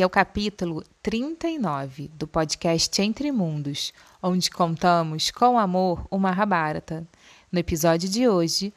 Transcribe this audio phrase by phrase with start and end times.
[0.00, 7.06] É o capítulo 39 do podcast Entre Mundos, onde contamos com amor o Mahabharata.
[7.52, 8.72] No episódio de hoje,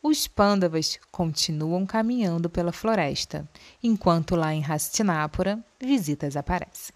[0.00, 3.44] os pândavas continuam caminhando pela floresta,
[3.82, 6.94] enquanto lá em Hastinapura visitas aparecem.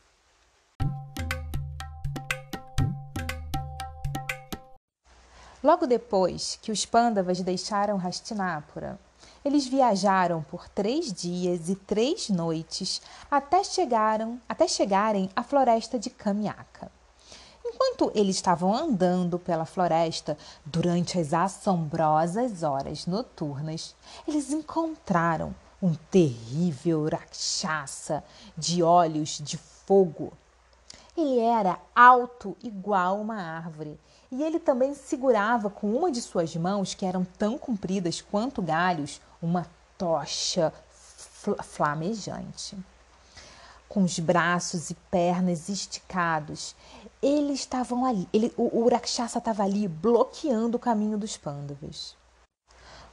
[5.61, 8.97] Logo depois que os pândavas deixaram Hastinapura,
[9.45, 16.11] eles viajaram por três dias e três noites até, chegaram, até chegarem à floresta de
[16.11, 16.91] Kamiaka.
[17.65, 23.95] Enquanto eles estavam andando pela floresta durante as assombrosas horas noturnas,
[24.27, 28.23] eles encontraram um terrível rakshasa
[28.57, 30.33] de olhos de fogo.
[31.17, 33.99] Ele era alto igual uma árvore
[34.31, 39.21] e ele também segurava com uma de suas mãos, que eram tão compridas quanto galhos,
[39.43, 39.67] uma
[39.99, 42.77] tocha fl flamejante.
[43.89, 46.75] Com os braços e pernas esticados,
[47.21, 48.27] eles estavam ali.
[48.33, 52.17] Ele, o, o Rakshasa estava ali bloqueando o caminho dos pândavas.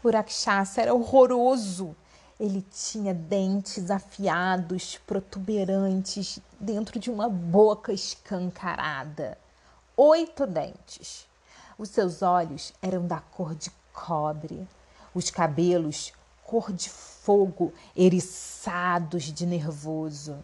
[0.02, 1.96] O Rakshasa era horroroso.
[2.40, 9.38] Ele tinha dentes afiados, protuberantes, dentro de uma boca escancarada.
[9.98, 11.28] Oito dentes.
[11.78, 14.66] Os seus olhos eram da cor de cobre,
[15.14, 16.14] os cabelos
[16.50, 20.44] cor de fogo, eriçados de nervoso.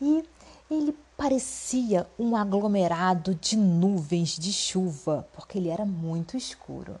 [0.00, 0.26] E
[0.70, 6.96] ele parecia um aglomerado de nuvens de chuva, porque ele era muito escuro.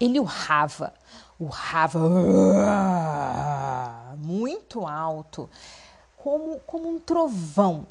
[0.00, 0.94] Ele urrava,
[1.38, 1.98] urrava
[4.16, 5.50] muito alto,
[6.16, 7.86] como, como um trovão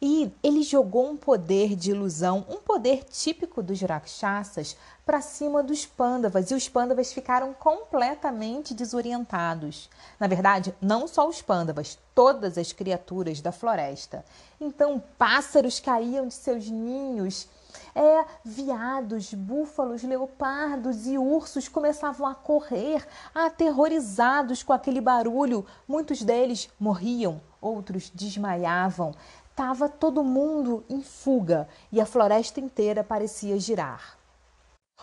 [0.00, 5.84] e ele jogou um poder de ilusão, um poder típico dos Rakshasas, para cima dos
[5.84, 6.50] Pandavas.
[6.50, 9.88] E os Pandavas ficaram completamente desorientados.
[10.18, 14.24] Na verdade, não só os Pandavas, todas as criaturas da floresta.
[14.60, 17.48] Então, pássaros caíam de seus ninhos.
[17.94, 25.64] É, viados, búfalos, leopardos e ursos começavam a correr, aterrorizados com aquele barulho.
[25.86, 29.14] Muitos deles morriam, outros desmaiavam.
[29.52, 34.16] Estava todo mundo em fuga e a floresta inteira parecia girar.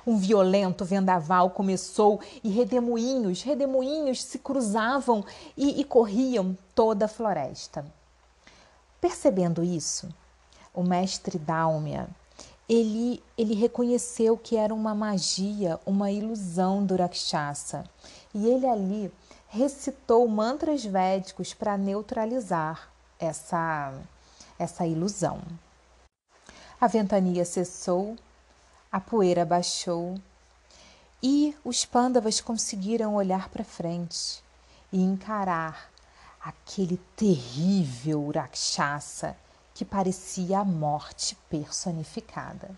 [0.08, 5.24] Um violento vendaval começou e redemoinhos, redemoinhos se cruzavam
[5.56, 7.86] e, e corriam toda a floresta.
[9.00, 10.10] Percebendo isso,
[10.74, 12.10] o mestre Dálmia,
[12.68, 17.84] ele, ele reconheceu que era uma magia, uma ilusão do Rakshasa.
[18.34, 19.12] E ele ali
[19.48, 22.90] recitou mantras védicos para neutralizar
[23.20, 23.94] essa
[24.60, 25.42] essa ilusão.
[26.80, 28.16] A ventania cessou,
[28.92, 30.16] a poeira baixou
[31.24, 34.44] e os pândavas conseguiram olhar para frente
[34.92, 35.90] e encarar
[36.40, 39.36] aquele terrível Rakshasa
[39.74, 42.70] que parecia a morte personificada.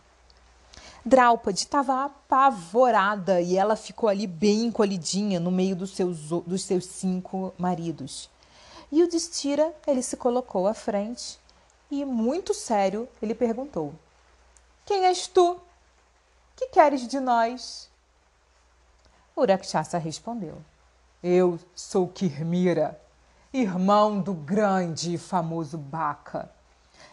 [1.03, 6.85] Draupadi estava apavorada e ela ficou ali bem encolhidinha no meio dos seus, dos seus
[6.85, 8.29] cinco maridos.
[8.91, 11.39] E o Destira, ele se colocou à frente
[11.91, 13.93] e, muito sério, ele perguntou:
[14.85, 15.59] Quem és tu?
[16.55, 17.89] Que queres de nós?
[19.35, 20.57] O Rakshasa respondeu:
[21.21, 22.99] Eu sou Kirmira,
[23.53, 26.49] irmão do grande e famoso Baca.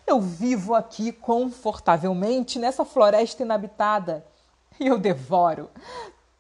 [0.07, 4.25] Eu vivo aqui confortavelmente nessa floresta inabitada
[4.79, 5.69] e eu devoro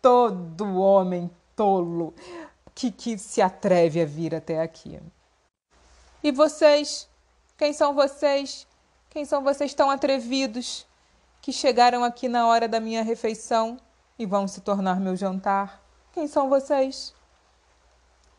[0.00, 2.14] todo homem tolo
[2.74, 5.00] que, que se atreve a vir até aqui.
[6.22, 7.08] E vocês?
[7.58, 8.68] Quem são vocês?
[9.10, 10.86] Quem são vocês tão atrevidos
[11.42, 13.80] que chegaram aqui na hora da minha refeição
[14.16, 15.82] e vão se tornar meu jantar?
[16.12, 17.12] Quem são vocês?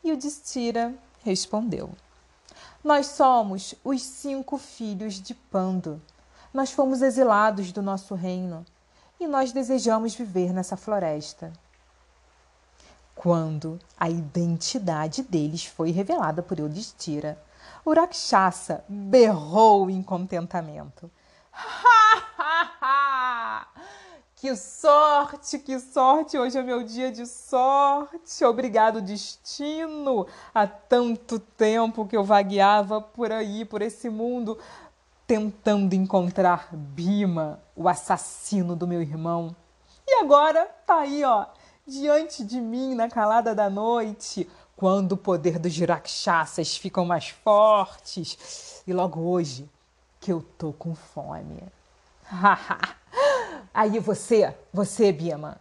[0.02, 1.90] E o Destira respondeu:
[2.82, 6.02] Nós somos os cinco filhos de Pando.
[6.54, 8.66] Nós fomos exilados do nosso reino
[9.20, 11.52] e nós desejamos viver nessa floresta.
[13.14, 17.38] Quando a identidade deles foi revelada por Eudistira,
[17.86, 21.10] o Rakshasa berrou em contentamento.
[24.36, 26.38] que sorte, que sorte!
[26.38, 28.44] Hoje é meu dia de sorte.
[28.46, 30.28] Obrigado, destino.
[30.54, 34.58] Há tanto tempo que eu vagueava por aí, por esse mundo,
[35.28, 39.56] tentando encontrar Bima, o assassino do meu irmão.
[40.08, 41.46] E agora tá aí, ó,
[41.86, 44.50] diante de mim na calada da noite,
[44.80, 48.82] quando o poder dos rakshasas ficam mais fortes.
[48.88, 49.70] E logo hoje,
[50.22, 51.62] que eu tô com fome.
[53.74, 55.58] Aí você, você, Bima,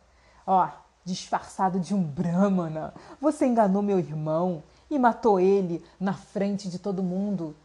[0.47, 0.69] ó,
[1.05, 7.03] disfarçado de um brahmana, você enganou meu irmão e matou ele na frente de todo
[7.03, 7.57] mundo.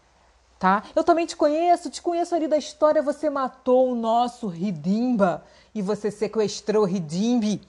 [0.57, 0.81] Tá?
[0.95, 3.03] Eu também te conheço, te conheço ali da história.
[3.03, 5.45] Você matou o nosso Ridimba
[5.75, 7.61] e você sequestrou Ridimbi.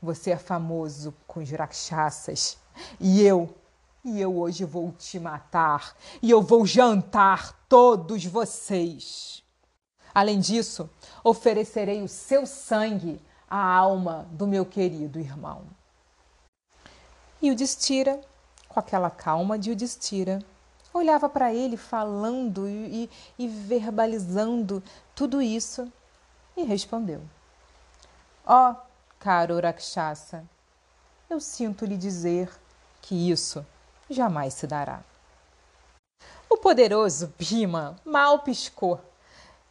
[0.00, 2.61] Você é famoso com os rakshasas.
[3.00, 3.54] E eu,
[4.04, 5.96] e eu hoje vou te matar.
[6.20, 9.42] E eu vou jantar todos vocês.
[10.14, 10.90] Além disso,
[11.24, 15.64] oferecerei o seu sangue à alma do meu querido irmão.
[17.40, 18.20] E o Destira,
[18.68, 20.38] com aquela calma de o Destira,
[20.94, 24.82] olhava para ele falando e, e, verbalizando
[25.14, 25.90] tudo isso
[26.56, 27.22] e respondeu:
[28.46, 28.76] Ó, oh,
[29.18, 30.44] caro Rakshasa,
[31.28, 32.50] eu sinto lhe dizer
[33.02, 33.64] que isso
[34.08, 35.02] jamais se dará.
[36.48, 39.00] O poderoso Bhima mal piscou.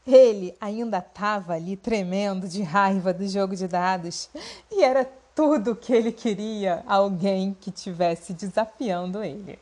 [0.05, 4.29] Ele ainda estava ali tremendo de raiva do jogo de dados
[4.71, 5.05] e era
[5.35, 9.59] tudo o que ele queria alguém que tivesse desafiando ele.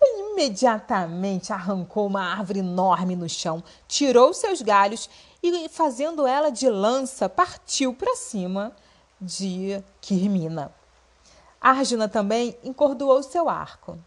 [0.00, 5.10] Ele imediatamente arrancou uma árvore enorme no chão, tirou seus galhos
[5.42, 8.72] e, fazendo ela de lança, partiu para cima
[9.20, 10.72] de Kirmina.
[11.60, 13.98] Arjuna também encordoou seu arco,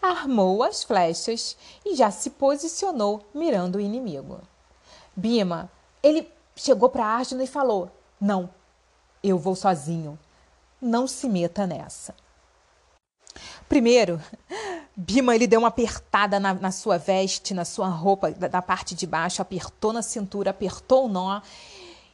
[0.00, 4.40] armou as flechas e já se posicionou mirando o inimigo.
[5.14, 5.70] Bima,
[6.02, 7.90] ele chegou para Arjuna e falou:
[8.20, 8.48] Não,
[9.22, 10.18] eu vou sozinho.
[10.80, 12.14] Não se meta nessa.
[13.68, 14.20] Primeiro,
[14.94, 18.94] Bima ele deu uma apertada na, na sua veste, na sua roupa, da, da, parte
[18.94, 21.40] de baixo, apertou na cintura, apertou o nó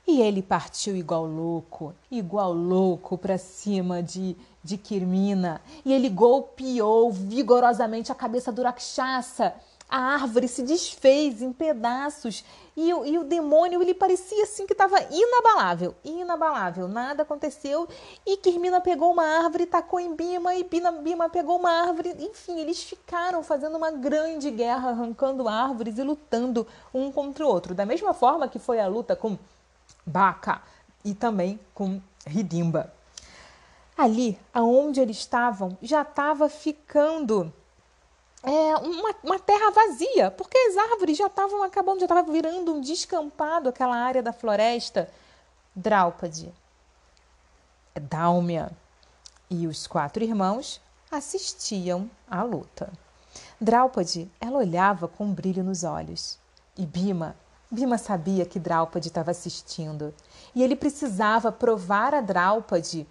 [0.08, 4.34] e ele partiu igual louco, igual louco para cima de,
[4.64, 5.60] de Kirmina.
[5.84, 9.52] E ele golpeou vigorosamente a cabeça do Rakshasa.
[9.86, 12.42] A árvore se desfez em pedaços
[12.74, 17.88] e, e o demônio ele parecia assim que estava inabalável, inabalável, nada aconteceu
[18.26, 22.60] e Kirmina pegou uma árvore tacou em Bima e Bima, Bima pegou uma árvore, enfim,
[22.60, 27.86] eles ficaram fazendo uma grande guerra, arrancando árvores e lutando um contra o outro, da
[27.86, 29.38] mesma forma que foi a luta com
[30.08, 30.62] Baca
[31.04, 32.92] e também com Ridimba.
[33.96, 37.52] Ali, aonde eles estavam, já estava ficando
[38.42, 42.80] é, uma, uma, terra vazia, porque as árvores já estavam acabando, já estava virando um
[42.80, 45.10] descampado aquela área da floresta.
[45.74, 46.52] Draupadi,
[48.00, 48.70] Dálmia
[49.50, 52.92] e os quatro irmãos assistiam à luta.
[53.60, 56.38] Draupadi, ela olhava com um brilho nos olhos.
[56.76, 57.34] E Bima,
[57.70, 60.14] Bima sabia que Draupadi estava assistindo.
[60.54, 63.06] E ele precisava provar a Draupadi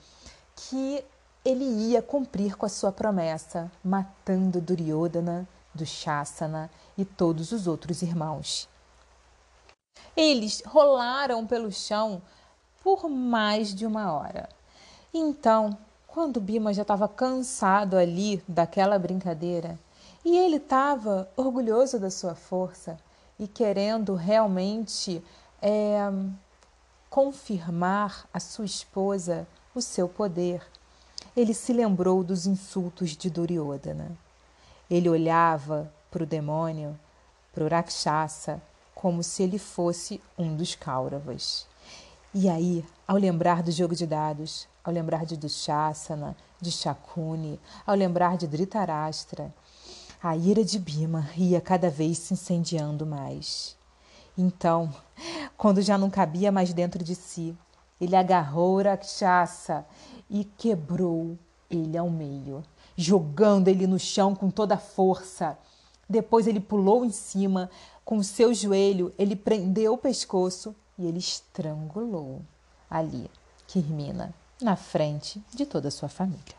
[0.55, 1.03] que
[1.45, 8.67] ele ia cumprir com a sua promessa, matando Duryodhana, Dushasana e todos os outros irmãos.
[10.15, 12.21] Eles rolaram pelo chão
[12.83, 14.49] por mais de uma hora.
[15.13, 15.77] Então,
[16.07, 19.77] quando Bima já estava cansado ali daquela brincadeira,
[20.25, 22.97] e ele estava orgulhoso da sua força
[23.39, 25.23] e querendo realmente
[25.61, 26.11] é,
[27.09, 30.61] confirmar a sua esposa o seu poder,
[31.35, 34.11] ele se lembrou dos insultos de Duryodhana.
[34.89, 36.97] Ele olhava para o demônio,
[37.53, 38.61] para o Rakshasa,
[38.95, 41.67] como se ele fosse um dos Kauravas.
[42.33, 47.95] E aí, ao lembrar do jogo de dados, ao lembrar de Dushasana, de Shakuni, ao
[47.95, 49.53] lembrar de Dhritarashtra,
[50.21, 53.77] a ira de Bima ia cada vez se incendiando mais.
[54.37, 54.93] Então,
[55.57, 57.55] quando já não cabia mais dentro de si,
[57.99, 59.85] ele agarrou Rakshasa
[60.29, 61.37] e quebrou
[61.69, 62.63] ele ao meio,
[62.95, 65.57] jogando ele no chão com toda a força.
[66.09, 67.69] Depois ele pulou em cima,
[68.05, 72.41] com o seu joelho, ele prendeu o pescoço e ele estrangulou
[72.89, 73.29] ali,
[73.67, 76.55] Kirmina, na frente de toda a sua família.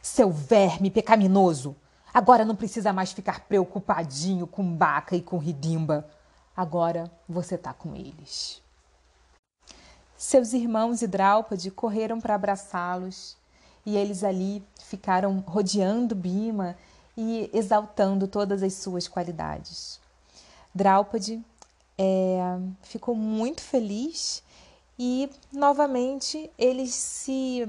[0.00, 1.76] Seu verme pecaminoso!
[2.14, 6.06] Agora não precisa mais ficar preocupadinho com Baca e com Ridimba.
[6.54, 8.60] Agora você tá com eles.
[10.16, 13.36] Seus irmãos e Draupadi correram para abraçá-los
[13.84, 16.76] e eles ali ficaram rodeando Bima
[17.16, 19.98] e exaltando todas as suas qualidades.
[20.74, 21.42] Draupadi
[21.98, 24.42] é, ficou muito feliz
[24.98, 27.68] e novamente eles se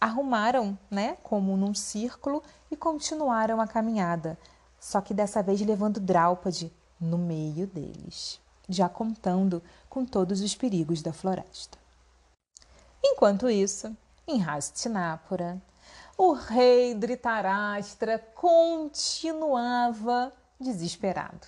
[0.00, 4.38] arrumaram, né, como num círculo e continuaram a caminhada,
[4.78, 11.02] só que dessa vez levando Draupadi no meio deles já contando com todos os perigos
[11.02, 11.78] da floresta.
[13.02, 15.60] Enquanto isso, em Hastinapura,
[16.18, 21.46] o rei Dhritarashtra continuava desesperado.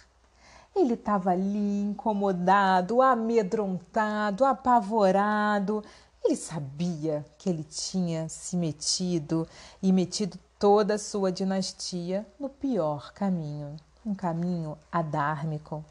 [0.77, 5.83] Ele estava ali incomodado, amedrontado, apavorado.
[6.25, 9.49] Ele sabia que ele tinha se metido
[9.83, 15.85] e metido toda a sua dinastia no pior caminho, um caminho adármico.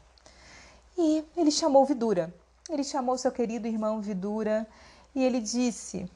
[0.96, 2.32] E ele chamou Vidura.
[2.68, 4.66] Ele chamou seu querido irmão Vidura
[5.14, 6.10] e ele disse: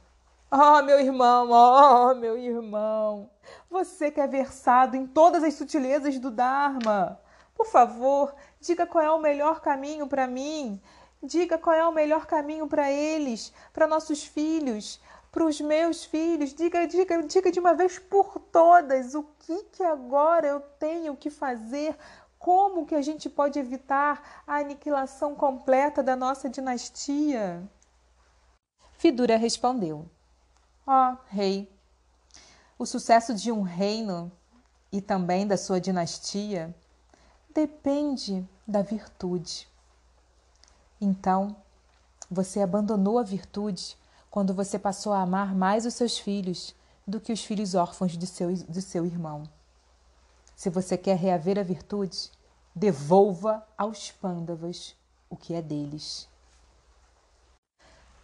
[0.51, 3.31] Oh, meu irmão, oh, meu irmão,
[3.71, 7.19] você que é versado em todas as sutilezas do Dharma,
[7.55, 10.79] por favor, diga qual é o melhor caminho para mim.
[11.23, 15.01] Diga qual é o melhor caminho para eles, para nossos filhos,
[15.31, 16.53] para os meus filhos.
[16.53, 21.31] Diga, diga, diga de uma vez por todas o que que agora eu tenho que
[21.31, 21.97] fazer.
[22.39, 27.63] Como que a gente pode evitar a aniquilação completa da nossa dinastia?
[28.99, 30.11] Vidura respondeu:
[30.85, 31.73] Ó oh, rei,
[32.77, 34.31] o sucesso de um reino
[34.91, 36.75] e também da sua dinastia
[37.55, 39.72] depende da virtude.
[41.05, 41.57] Então,
[42.31, 43.99] você abandonou a virtude
[44.31, 48.25] quando você passou a amar mais os seus filhos do que os filhos órfãos de
[48.25, 49.43] seu, de seu irmão.
[50.55, 52.31] Se você quer reaver a virtude,
[52.73, 54.95] devolva aos pândavas
[55.29, 56.29] o que é deles.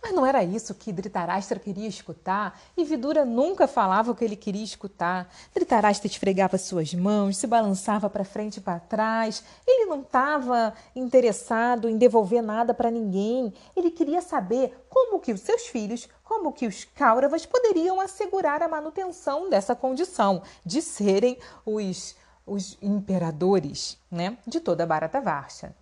[0.00, 4.36] Mas não era isso que Dhritarashtra queria escutar, e Vidura nunca falava o que ele
[4.36, 5.28] queria escutar.
[5.52, 9.42] Dhritarashtra esfregava suas mãos, se balançava para frente e para trás.
[9.66, 13.52] Ele não estava interessado em devolver nada para ninguém.
[13.76, 18.68] Ele queria saber como que os seus filhos, como que os Kauravas poderiam assegurar a
[18.68, 22.14] manutenção dessa condição de serem os,
[22.46, 25.74] os imperadores né, de toda a Bharatavarsha.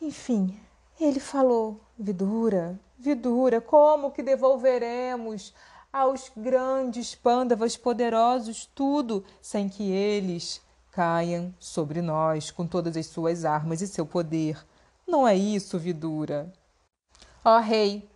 [0.00, 0.58] Enfim,
[1.00, 5.54] ele falou, Vidura, Vidura, como que devolveremos
[5.90, 10.60] aos grandes pândavas poderosos tudo sem que eles
[10.92, 14.62] caiam sobre nós com todas as suas armas e seu poder?
[15.06, 16.52] Não é isso, Vidura.
[17.42, 18.06] Ó rei,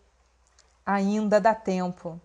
[0.85, 2.21] ainda dá tempo.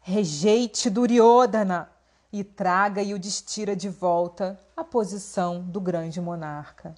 [0.00, 1.88] Rejeite Duryodhana
[2.32, 6.92] e traga e o destira de volta à posição do grande monarca.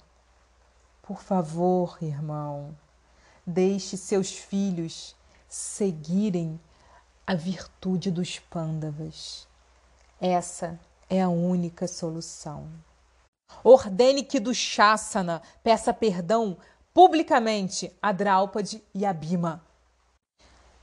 [1.03, 2.75] Por favor, irmão,
[3.45, 5.15] deixe seus filhos
[5.47, 6.59] seguirem
[7.25, 9.47] a virtude dos pândavas.
[10.19, 10.79] Essa
[11.09, 12.67] é a única solução.
[13.63, 16.57] Ordene que do Shasana peça perdão
[16.93, 19.61] publicamente a Draupadi e a Bhima.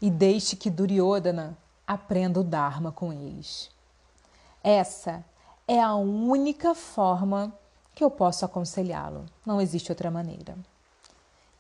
[0.00, 3.70] E deixe que Duryodhana aprenda o Dharma com eles.
[4.62, 5.24] Essa
[5.66, 7.52] é a única forma
[7.94, 9.26] que eu posso aconselhá-lo.
[9.44, 10.56] Não existe outra maneira.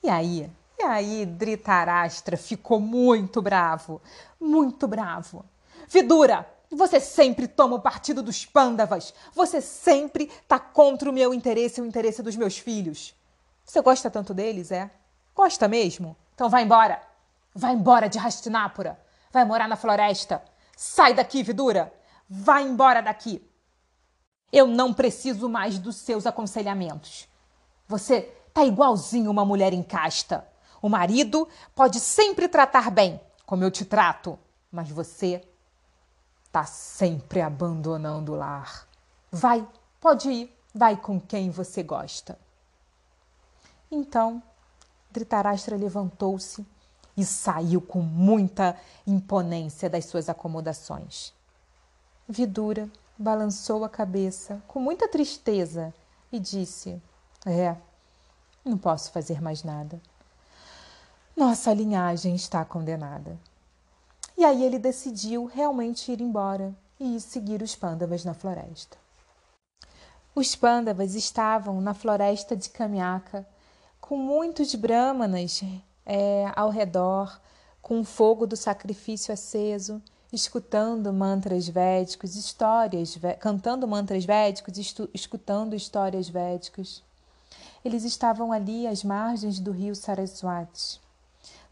[0.02, 4.00] E aí, e aí, Dhritarashtra ficou muito bravo,
[4.40, 5.44] muito bravo.
[5.88, 9.14] Vidura, você sempre toma o partido dos pândavas.
[9.34, 13.14] Você sempre tá contra o meu interesse e o interesse dos meus filhos.
[13.64, 14.90] Você gosta tanto deles, é?
[15.34, 16.16] Gosta mesmo?
[16.34, 17.02] Então vai embora.
[17.54, 19.00] Vai embora de Hastinapura.
[19.32, 20.42] Vai morar na floresta.
[20.76, 21.92] Sai daqui, Vidura.
[22.28, 23.42] Vai embora daqui.
[24.52, 27.28] Eu não preciso mais dos seus aconselhamentos.
[27.86, 30.46] Você tá igualzinho uma mulher em casta.
[30.80, 34.38] O marido pode sempre tratar bem, como eu te trato,
[34.70, 35.42] mas você
[36.52, 38.86] tá sempre abandonando o lar.
[39.30, 39.66] Vai,
[40.00, 42.38] pode ir, vai com quem você gosta.
[43.90, 44.42] Então,
[45.10, 46.64] Dhritarashtra levantou-se
[47.16, 51.32] e saiu com muita imponência das suas acomodações.
[52.28, 55.92] Vidura balançou a cabeça com muita tristeza
[56.30, 57.02] e disse:
[57.44, 57.74] É,
[58.64, 60.00] não posso fazer mais nada.
[61.38, 63.38] Nossa linhagem está condenada.
[64.36, 68.98] E aí ele decidiu realmente ir embora e seguir os pândavas na floresta.
[70.34, 73.46] Os pândavas estavam na floresta de Kamyaka,
[74.00, 75.62] com muitos brahmanas
[76.04, 77.40] é, ao redor,
[77.80, 80.02] com o fogo do sacrifício aceso
[80.32, 84.76] escutando mantras védicos, histórias, cantando mantras védicos,
[85.14, 87.00] escutando histórias védicas.
[87.84, 91.00] Eles estavam ali às margens do rio Saraswati.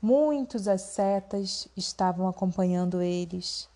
[0.00, 3.68] Muitos ascetas estavam acompanhando eles.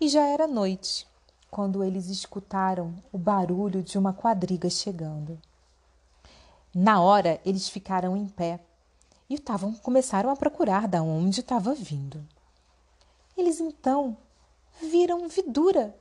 [0.00, 1.06] E já era noite
[1.50, 5.38] quando eles escutaram o barulho de uma quadriga chegando.
[6.74, 8.60] Na hora, eles ficaram em pé
[9.30, 12.22] e tavam, começaram a procurar da onde estava vindo.
[13.36, 14.16] Eles então
[14.82, 15.96] viram Vidura,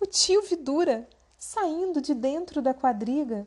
[0.00, 3.46] o tio Vidura, saindo de dentro da quadriga.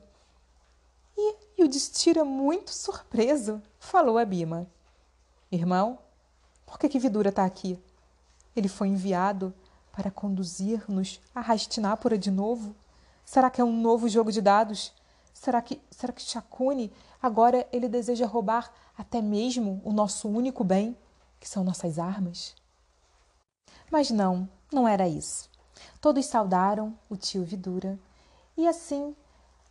[1.18, 4.68] E, e o Destira, muito surpreso, falou a Bima:
[5.52, 6.00] Irmão,
[6.66, 7.78] por que, que Vidura está aqui?
[8.56, 9.54] Ele foi enviado
[9.92, 12.74] para conduzir-nos a Rastinápora de novo?
[13.26, 14.94] Será que é um novo jogo de dados?
[15.34, 16.92] Será que, será que Shakuni
[17.22, 20.96] agora ele deseja roubar até mesmo o nosso único bem,
[21.40, 22.56] que são nossas armas?
[23.92, 25.50] Mas não, não era isso.
[26.00, 28.00] Todos saudaram o tio Vidura
[28.56, 29.14] e assim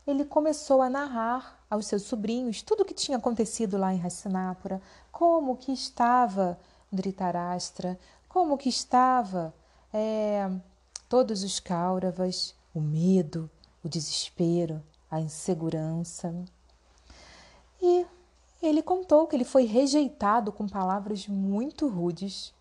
[0.06, 4.80] ele começou a narrar aos seus sobrinhos tudo o que tinha acontecido lá em Hastinapura,
[5.12, 6.58] como que estava
[6.92, 9.54] Dhritarashtra, como que estava
[9.92, 10.50] é,
[11.08, 13.50] todos os Kauravas, o medo,
[13.84, 16.34] o desespero, a insegurança.
[17.80, 18.06] E
[18.62, 22.52] ele contou que ele foi rejeitado com palavras muito rudes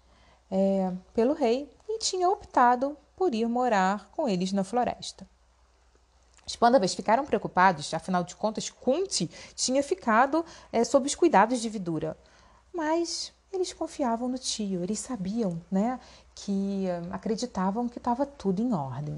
[0.50, 5.28] é, pelo rei e tinha optado por ir morar com eles na floresta.
[6.50, 11.70] Os pândavas ficaram preocupados, afinal de contas, Kunti tinha ficado é, sob os cuidados de
[11.70, 12.18] Vidura.
[12.74, 16.00] Mas eles confiavam no tio, eles sabiam, né,
[16.34, 19.16] que acreditavam que estava tudo em ordem.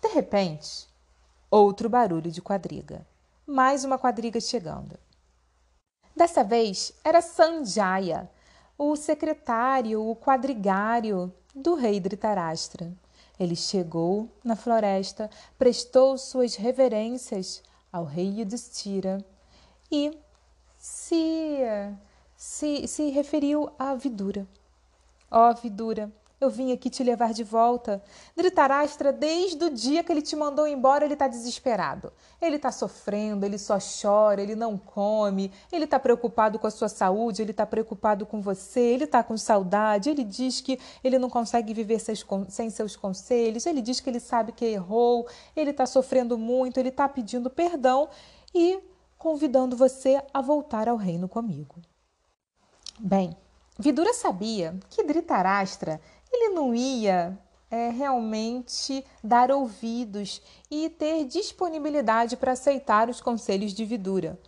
[0.00, 0.88] De repente,
[1.50, 3.06] outro barulho de quadriga.
[3.46, 4.98] Mais uma quadriga chegando.
[6.16, 8.30] Dessa vez era Sanjaya,
[8.78, 12.90] o secretário, o quadrigário do rei Dhritarashtra.
[13.38, 17.62] Ele chegou na floresta, prestou suas reverências
[17.92, 19.24] ao rei Yudhishthira
[19.90, 20.18] e
[20.76, 21.58] se,
[22.36, 24.46] se, se referiu à Vidura.
[25.30, 28.02] Ó oh, Vidura, eu vim aqui te levar de volta.
[28.36, 32.12] Dhritarashtra, desde o dia que ele te mandou embora, ele está desesperado.
[32.40, 36.88] Ele está sofrendo, ele só chora, ele não come, ele está preocupado com a sua
[36.88, 41.30] saúde, ele está preocupado com você, ele está com saudade, ele diz que ele não
[41.30, 45.26] consegue viver sem seus conselhos, ele diz que ele sabe que errou,
[45.56, 48.08] ele está sofrendo muito, ele está pedindo perdão
[48.54, 48.78] e
[49.16, 51.76] convidando você a voltar ao reino comigo.
[53.00, 53.36] Bem,
[53.78, 56.00] Vidura sabia que Dhritarashtra
[56.32, 57.38] ele não ia
[57.70, 64.38] é, realmente dar ouvidos e ter disponibilidade para aceitar os conselhos de Vidura.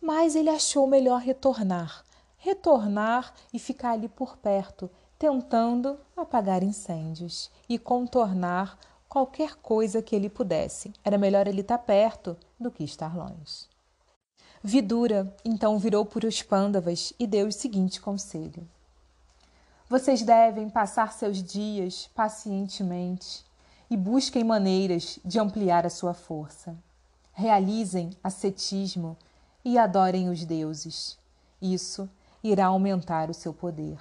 [0.00, 2.04] Mas ele achou melhor retornar,
[2.36, 10.28] retornar e ficar ali por perto, tentando apagar incêndios e contornar qualquer coisa que ele
[10.28, 10.92] pudesse.
[11.02, 13.66] Era melhor ele estar perto do que estar longe.
[14.62, 18.68] Vidura então virou para os pândavas e deu o seguinte conselho:
[19.88, 23.44] vocês devem passar seus dias pacientemente
[23.88, 26.76] e busquem maneiras de ampliar a sua força.
[27.32, 29.16] Realizem ascetismo
[29.64, 31.16] e adorem os deuses.
[31.62, 32.08] Isso
[32.42, 33.98] irá aumentar o seu poder.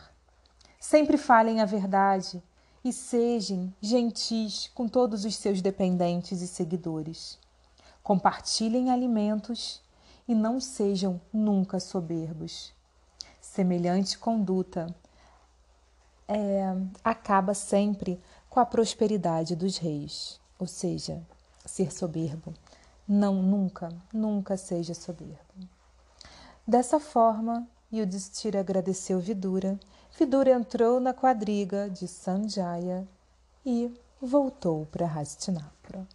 [0.79, 2.41] Sempre falem a verdade
[2.83, 7.37] e sejam gentis com todos os seus dependentes e seguidores.
[8.01, 9.81] Compartilhem alimentos
[10.27, 12.73] e não sejam nunca soberbos.
[13.39, 14.87] Semelhante conduta
[16.27, 21.21] é, acaba sempre com a prosperidade dos reis, ou seja,
[21.65, 22.53] ser soberbo.
[23.07, 25.35] Não, nunca, nunca seja soberbo.
[26.67, 29.79] Dessa forma, Yudhishthira agradeceu Vidura.
[30.17, 33.07] Vidura entrou na quadriga de Sanjaya
[33.65, 36.07] e voltou para Hastinapura.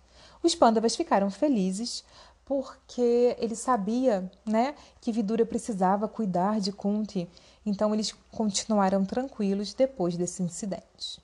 [0.43, 2.05] Os Pandavas ficaram felizes
[2.45, 7.29] porque ele sabia, né, que Vidura precisava cuidar de Kunti
[7.65, 11.21] então eles continuaram tranquilos depois desse incidente.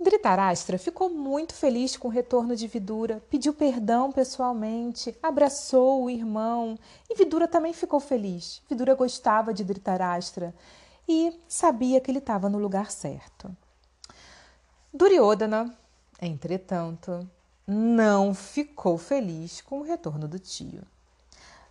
[0.00, 6.78] Dhritarashtra ficou muito feliz com o retorno de Vidura, pediu perdão pessoalmente, abraçou o irmão
[7.10, 8.62] e Vidura também ficou feliz.
[8.68, 10.54] Vidura gostava de Dhritarashtra
[11.08, 13.54] e sabia que ele estava no lugar certo.
[14.94, 15.76] Duryodhana,
[16.22, 17.28] entretanto,
[17.66, 20.82] não ficou feliz com o retorno do tio.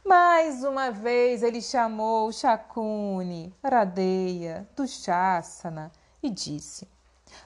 [0.07, 5.91] Mais uma vez ele chamou Shakuni, Radeia, Dushasana
[6.23, 6.87] e disse: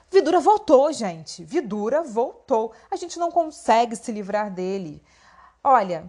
[0.08, 1.42] Vidura voltou, gente.
[1.42, 2.70] Vidura voltou.
[2.88, 5.02] A gente não consegue se livrar dele.
[5.64, 6.08] Olha,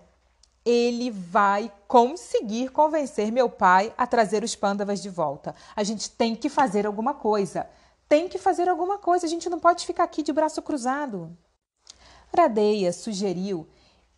[0.64, 5.56] ele vai conseguir convencer meu pai a trazer os pândavas de volta.
[5.76, 7.68] A gente tem que fazer alguma coisa.
[8.08, 9.26] Tem que fazer alguma coisa.
[9.26, 11.36] A gente não pode ficar aqui de braço cruzado.
[12.32, 13.68] Radeia sugeriu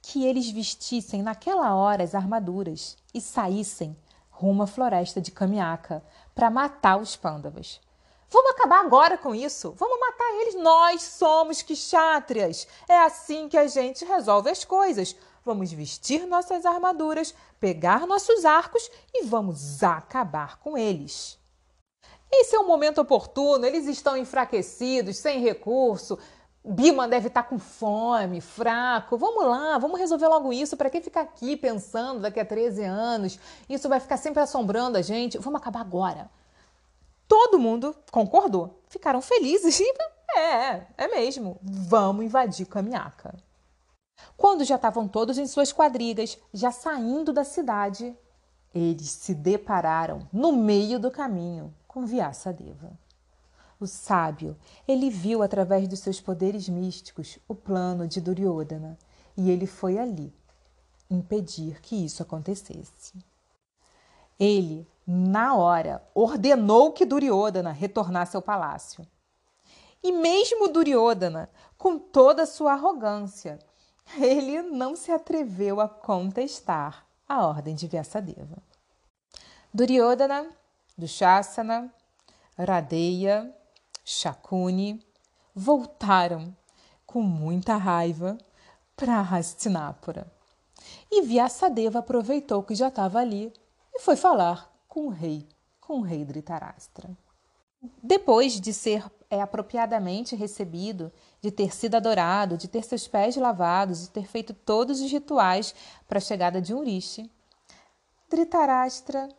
[0.05, 3.97] que eles vestissem naquela hora as armaduras e saíssem
[4.29, 6.03] rumo à floresta de Kamiaka
[6.35, 7.81] para matar os pândavas.
[8.29, 9.73] Vamos acabar agora com isso.
[9.75, 10.55] Vamos matar eles.
[10.61, 12.67] Nós somos kshatrias.
[12.87, 15.15] É assim que a gente resolve as coisas.
[15.43, 21.39] Vamos vestir nossas armaduras, pegar nossos arcos e vamos acabar com eles.
[22.31, 23.65] Esse é o momento oportuno.
[23.65, 26.19] Eles estão enfraquecidos, sem recurso,
[26.67, 29.17] Bima deve estar com fome, fraco.
[29.17, 30.75] Vamos lá, vamos resolver logo isso.
[30.75, 33.39] Para que ficar aqui pensando daqui a 13 anos?
[33.69, 35.38] Isso vai ficar sempre assombrando a gente.
[35.38, 36.28] Vamos acabar agora.
[37.28, 38.82] Todo mundo concordou.
[38.89, 39.80] Ficaram felizes
[40.36, 41.60] é, é mesmo.
[41.62, 43.36] Vamos invadir Camiaca.
[44.36, 48.17] Quando já estavam todos em suas quadrigas, já saindo da cidade,
[48.73, 53.04] eles se depararam no meio do caminho com Vyasa Deva.
[53.79, 54.55] O sábio,
[54.88, 58.97] ele viu através dos seus poderes místicos o plano de Duryodhana
[59.38, 60.33] e ele foi ali
[61.09, 63.13] impedir que isso acontecesse.
[64.39, 69.05] Ele, na hora, ordenou que Duryodhana retornasse ao palácio.
[70.03, 73.59] E mesmo Duryodhana, com toda a sua arrogância,
[74.17, 78.57] ele não se atreveu a contestar a ordem de Vyasadeva.
[79.73, 80.47] Duryodhana,
[80.97, 81.93] Dushasana,
[82.57, 83.54] Radeya,
[84.05, 85.03] Shakuni
[85.55, 86.55] voltaram
[87.07, 88.37] com muita raiva
[88.95, 90.31] para Hastinapura.
[91.11, 93.51] E Vyasadeva aproveitou que já estava ali
[93.93, 95.47] e foi falar com o rei,
[95.81, 97.09] com o rei Dhritarashtra.
[98.01, 104.01] Depois de ser é, apropriadamente recebido, de ter sido adorado, de ter seus pés lavados,
[104.01, 105.73] de ter feito todos os rituais
[106.07, 107.31] para a chegada de Urishi,
[108.29, 109.29] Dhritarashtra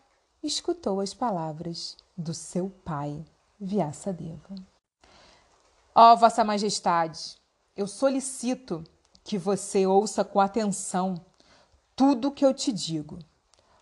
[0.43, 3.25] escutou as palavras do seu pai,
[3.59, 4.55] Vyasadeva.
[5.95, 7.39] Ó oh, Vossa Majestade,
[7.77, 8.85] eu solicito
[9.25, 11.21] que você ouça com atenção
[11.95, 13.19] tudo o que eu te digo,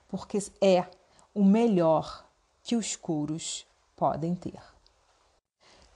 [0.08, 0.86] porque é
[1.34, 2.24] o melhor
[2.62, 4.60] que os curos podem ter.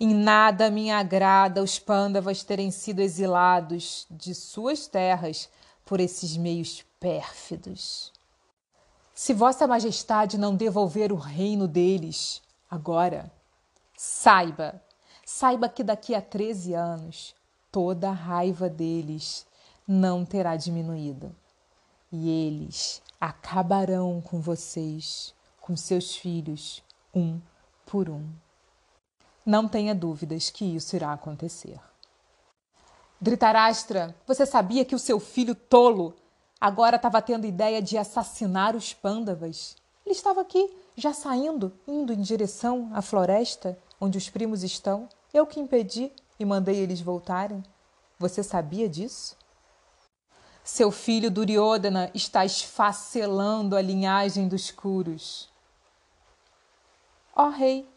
[0.00, 5.48] Em nada me agrada os pândavas terem sido exilados de suas terras
[5.84, 8.12] por esses meios pérfidos.
[9.14, 13.32] Se Vossa Majestade não devolver o reino deles agora,
[13.98, 14.80] saiba,
[15.26, 17.34] saiba que daqui a 13 anos
[17.72, 19.44] toda a raiva deles
[19.86, 21.34] não terá diminuído.
[22.12, 26.80] E eles acabarão com vocês, com seus filhos,
[27.12, 27.40] um
[27.84, 28.24] por um.
[29.44, 31.80] Não tenha dúvidas que isso irá acontecer.
[33.20, 36.14] Dhritarashtra, você sabia que o seu filho tolo
[36.60, 39.76] agora estava tendo ideia de assassinar os pândavas?
[40.06, 45.08] Ele estava aqui, já saindo, indo em direção à floresta onde os primos estão.
[45.32, 47.62] Eu que impedi e mandei eles voltarem.
[48.18, 49.36] Você sabia disso?
[50.64, 55.48] Seu filho Duryodhana está esfacelando a linhagem dos Kuros.
[57.34, 57.88] Ó oh, rei,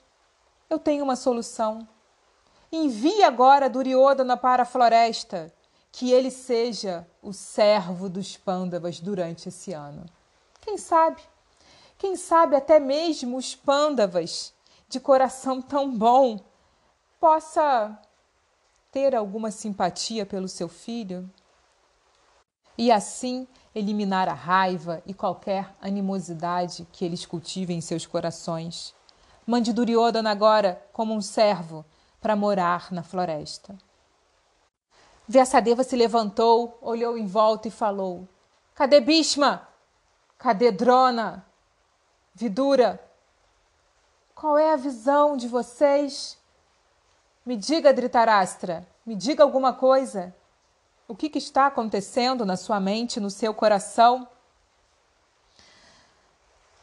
[0.70, 1.88] eu tenho uma solução.
[2.72, 5.54] Envie agora Duryodhana para a floresta,
[5.92, 10.06] que ele seja o servo dos pândavas durante esse ano.
[10.62, 11.22] Quem sabe?
[11.98, 14.54] Quem sabe até mesmo os pândavas,
[14.91, 16.38] de coração tão bom,
[17.17, 17.97] possa
[18.91, 21.32] ter alguma simpatia pelo seu filho
[22.77, 28.93] e assim eliminar a raiva e qualquer animosidade que eles cultivem em seus corações.
[29.47, 31.86] Mande Duryodhana agora como um servo
[32.19, 33.77] para morar na floresta.
[35.25, 38.27] Vyasadeva se levantou, olhou em volta e falou:
[38.75, 39.65] Cadê Bhishma?
[40.38, 41.45] Cadê Drona?
[42.34, 43.11] Vidura?
[44.41, 46.36] Qual é a visão de vocês?
[47.45, 50.36] Me diga, Dhritarashtra, me diga alguma coisa.
[51.08, 54.27] O que, que está acontecendo na sua mente, no seu coração?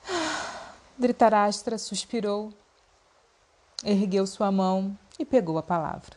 [0.96, 2.52] Dhritarashtra suspirou,
[3.82, 6.16] ergueu sua mão e pegou a palavra.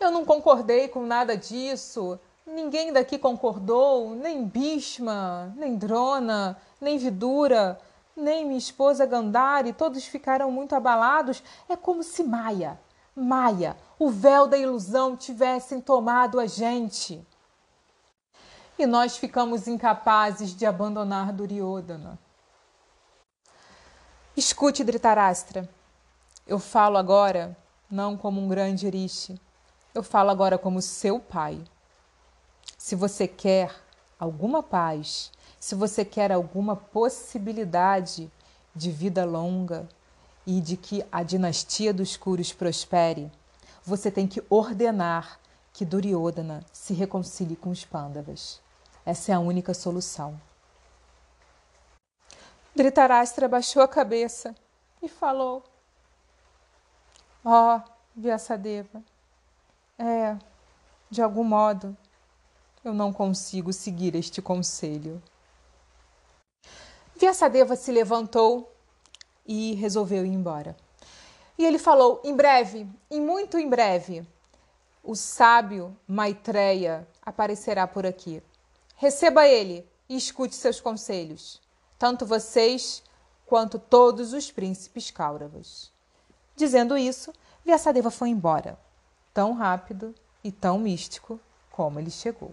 [0.00, 2.18] Eu não concordei com nada disso.
[2.46, 7.78] Ninguém daqui concordou, nem Bhishma, nem Drona, nem Vidura,
[8.16, 11.42] nem minha esposa Gandhari, todos ficaram muito abalados.
[11.68, 12.80] É como se Maia,
[13.14, 17.26] Maia, o véu da ilusão tivessem tomado a gente.
[18.78, 22.18] E nós ficamos incapazes de abandonar Duryodhana.
[24.36, 25.68] Escute, Dhritarashtra.
[26.46, 27.56] Eu falo agora
[27.90, 29.38] não como um grande rishi.
[29.94, 31.62] Eu falo agora como seu pai.
[32.78, 33.74] Se você quer
[34.18, 35.30] alguma paz,
[35.62, 38.28] se você quer alguma possibilidade
[38.74, 39.88] de vida longa
[40.44, 43.30] e de que a dinastia dos Kuros prospere,
[43.84, 45.38] você tem que ordenar
[45.72, 48.60] que Duryodhana se reconcilie com os Pandavas.
[49.06, 50.38] Essa é a única solução.
[52.74, 54.56] Dhritarashtra baixou a cabeça
[55.00, 55.62] e falou:
[57.44, 59.00] Ó, oh, Vyasadeva,
[59.96, 60.36] é,
[61.08, 61.96] de algum modo,
[62.84, 65.22] eu não consigo seguir este conselho.
[67.22, 68.74] Vyasadeva se levantou
[69.46, 70.76] e resolveu ir embora.
[71.56, 74.26] E ele falou: em breve, em muito em breve,
[75.04, 78.42] o sábio Maitreya aparecerá por aqui.
[78.96, 81.62] Receba ele e escute seus conselhos
[81.96, 83.00] tanto vocês
[83.46, 85.92] quanto todos os príncipes Kauravas.
[86.56, 87.32] Dizendo isso,
[87.64, 88.76] Vyasadeva foi embora,
[89.32, 91.38] tão rápido e tão místico
[91.70, 92.50] como ele chegou.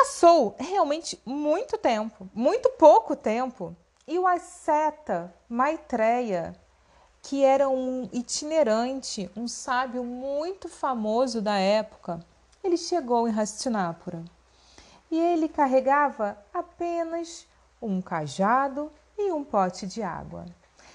[0.00, 3.74] Passou realmente muito tempo, muito pouco tempo,
[4.06, 6.54] e o asceta Maitreya,
[7.20, 12.24] que era um itinerante, um sábio muito famoso da época,
[12.62, 14.24] ele chegou em Hastinapura.
[15.10, 17.44] E ele carregava apenas
[17.82, 20.46] um cajado e um pote de água.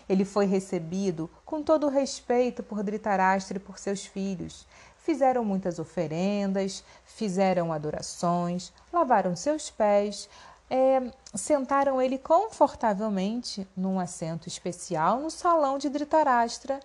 [0.08, 4.66] Ele foi recebido com todo o respeito por Dhritarashtra e por seus filhos.
[5.04, 10.30] Fizeram muitas oferendas, fizeram adorações, lavaram seus pés,
[10.70, 16.80] é, sentaram ele confortavelmente num assento especial no salão de Dhritarashtra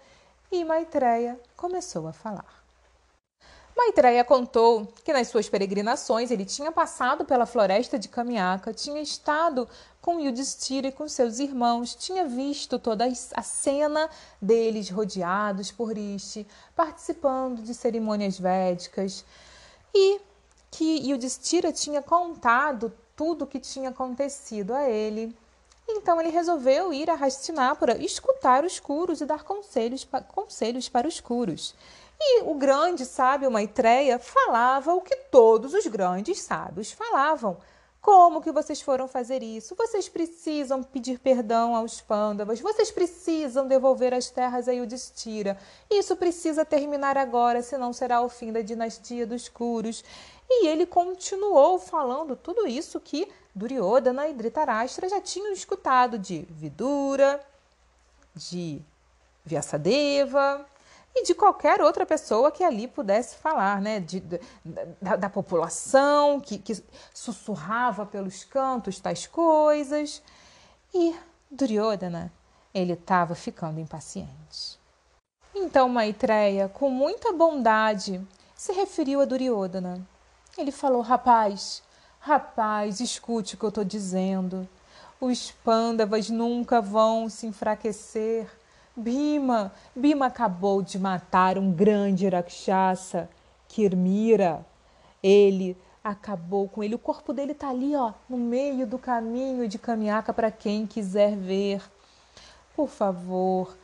[0.50, 2.57] e Maitreya começou a falar.
[3.78, 9.68] Maitreya contou que nas suas peregrinações ele tinha passado pela floresta de Kamiaka, tinha estado
[10.02, 14.10] com Yudhishthira e com seus irmãos, tinha visto toda a cena
[14.42, 19.24] deles rodeados por Rishi, participando de cerimônias védicas
[19.94, 20.20] e
[20.72, 25.32] que Yudhishthira tinha contado tudo o que tinha acontecido a ele.
[25.88, 31.20] Então ele resolveu ir a Hastinapura escutar os curos e dar conselhos, conselhos para os
[31.20, 31.76] curos.
[32.20, 37.58] E o grande sábio Maitreya falava o que todos os grandes sábios falavam.
[38.00, 39.74] Como que vocês foram fazer isso?
[39.76, 45.58] Vocês precisam pedir perdão aos pândavas, vocês precisam devolver as terras a Yudhishthira.
[45.90, 50.04] Isso precisa terminar agora, senão será o fim da dinastia dos Kuros.
[50.48, 57.44] E ele continuou falando tudo isso que Duryodhana e Dhritarashtra já tinham escutado de Vidura,
[58.34, 58.80] de
[59.44, 60.64] Vyasadeva,
[61.20, 63.98] e de qualquer outra pessoa que ali pudesse falar, né?
[64.00, 64.40] De, de
[65.00, 66.80] da, da, população que, que
[67.12, 70.22] sussurrava pelos cantos tais coisas.
[70.94, 71.14] E
[71.50, 72.32] Duryodhana,
[72.72, 74.78] ele estava ficando impaciente.
[75.54, 80.06] Então Maitreya, com muita bondade, se referiu a Duryodhana.
[80.56, 81.82] Ele falou: Rapaz,
[82.20, 84.68] rapaz, escute o que eu estou dizendo.
[85.20, 88.48] Os pândavas nunca vão se enfraquecer
[88.98, 93.30] Bima, Bima acabou de matar um grande Rakshasa,
[93.68, 94.66] Kirmira.
[95.22, 96.96] Ele acabou com ele.
[96.96, 101.36] O corpo dele está ali, ó, no meio do caminho de Kamiaka para quem quiser
[101.36, 101.80] ver.
[102.74, 103.76] Por favor,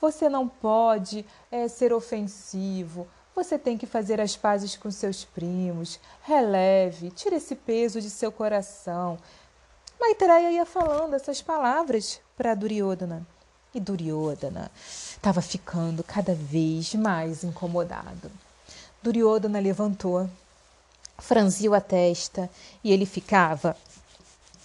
[0.00, 3.06] você não pode é, ser ofensivo.
[3.34, 6.00] Você tem que fazer as pazes com seus primos.
[6.22, 9.18] Releve, tire esse peso de seu coração.
[10.00, 13.26] Maitreya ia falando essas palavras para Duryodhana.
[13.74, 18.30] E Duryodhana estava ficando cada vez mais incomodado.
[19.02, 20.28] Duryodhana levantou,
[21.18, 22.50] franziu a testa
[22.84, 23.76] e ele ficava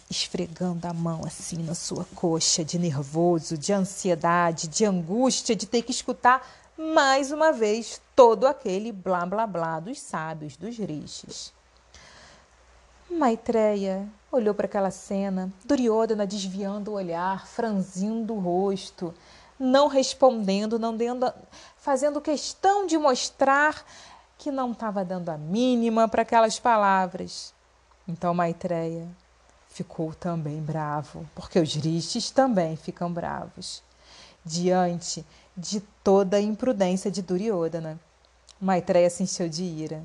[0.09, 5.81] esfregando a mão assim na sua coxa, de nervoso, de ansiedade, de angústia de ter
[5.81, 6.45] que escutar
[6.77, 11.51] mais uma vez todo aquele blá blá blá dos sábios, dos rishis.
[13.09, 19.13] Maitreya olhou para aquela cena, Duryodhana desviando o olhar, franzindo o rosto,
[19.57, 21.33] não respondendo, não dando,
[21.77, 23.85] fazendo questão de mostrar
[24.37, 27.53] que não estava dando a mínima para aquelas palavras.
[28.05, 29.07] Então Maitreya
[29.69, 33.81] ficou também bravo, porque os rishis também ficam bravos.
[34.43, 37.99] Diante de toda a imprudência de Duryodhana,
[38.59, 40.03] Maitreya se encheu de ira.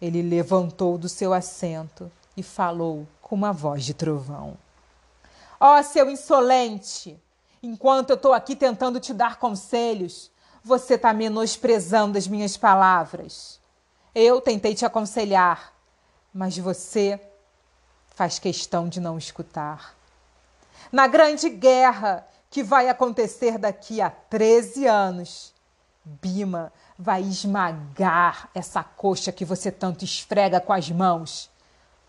[0.00, 2.10] Ele levantou do seu assento
[2.40, 4.56] e falou com uma voz de trovão:
[5.60, 7.18] Ó oh, seu insolente!
[7.62, 10.30] Enquanto eu estou aqui tentando te dar conselhos,
[10.64, 13.60] você está menosprezando as minhas palavras.
[14.14, 15.72] Eu tentei te aconselhar,
[16.32, 17.20] mas você
[18.14, 19.94] faz questão de não escutar.
[20.90, 25.54] Na grande guerra que vai acontecer daqui a 13 anos,
[26.02, 31.49] Bima vai esmagar essa coxa que você tanto esfrega com as mãos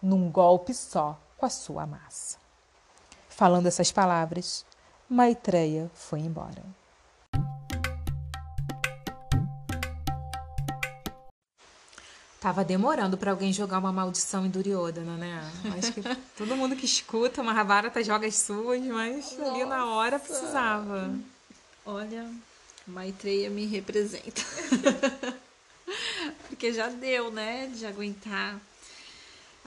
[0.02, 2.38] num golpe só com a sua massa.
[3.30, 4.66] Falando essas palavras,
[5.10, 6.64] Maitreya foi embora.
[12.40, 15.52] Tava demorando para alguém jogar uma maldição em Duryodhana, né?
[15.78, 16.02] Acho que
[16.36, 19.52] todo mundo que escuta Mahabharata joga as suas, mas Nossa.
[19.52, 21.14] ali na hora precisava.
[21.86, 22.28] Olha,
[22.88, 24.42] Maitreya me representa.
[26.50, 28.60] Porque já deu, né, de aguentar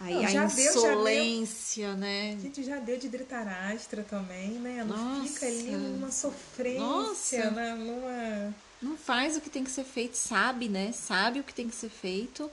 [0.05, 2.35] Aí não, a insolência, deu, né?
[2.37, 4.85] A gente já deu de Dhritarashtra também, né?
[4.87, 5.33] Não Nossa.
[5.33, 7.51] fica ali numa sofrência, Nossa.
[7.53, 7.75] Né?
[7.75, 8.55] numa...
[8.83, 10.93] Não faz o que tem que ser feito, sabe, né?
[10.93, 12.51] Sabe o que tem que ser feito.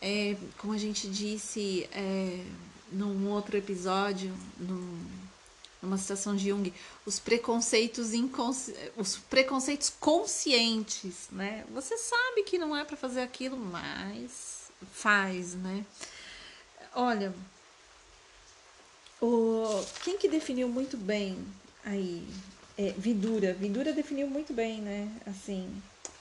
[0.00, 2.44] É, como a gente disse é,
[2.92, 5.04] num outro episódio, num,
[5.82, 6.72] numa citação de Jung,
[7.04, 8.72] os preconceitos inconsci...
[8.96, 11.64] os preconceitos conscientes, né?
[11.74, 15.84] Você sabe que não é para fazer aquilo, mas faz, né?
[17.00, 17.32] Olha,
[19.22, 21.38] o, quem que definiu muito bem
[21.84, 22.26] aí
[22.76, 23.54] é, Vidura.
[23.54, 25.08] Vidura definiu muito bem, né?
[25.24, 25.72] Assim,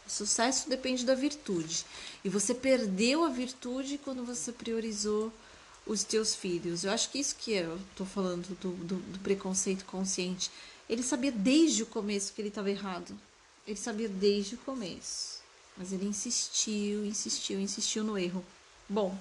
[0.07, 1.83] sucesso depende da virtude.
[2.23, 5.33] E você perdeu a virtude quando você priorizou
[5.83, 6.83] os teus filhos.
[6.83, 10.51] Eu acho que isso que eu tô falando do, do, do preconceito consciente.
[10.87, 13.19] Ele sabia desde o começo que ele estava errado.
[13.65, 15.39] Ele sabia desde o começo.
[15.75, 18.45] Mas ele insistiu, insistiu, insistiu no erro.
[18.87, 19.17] Bom,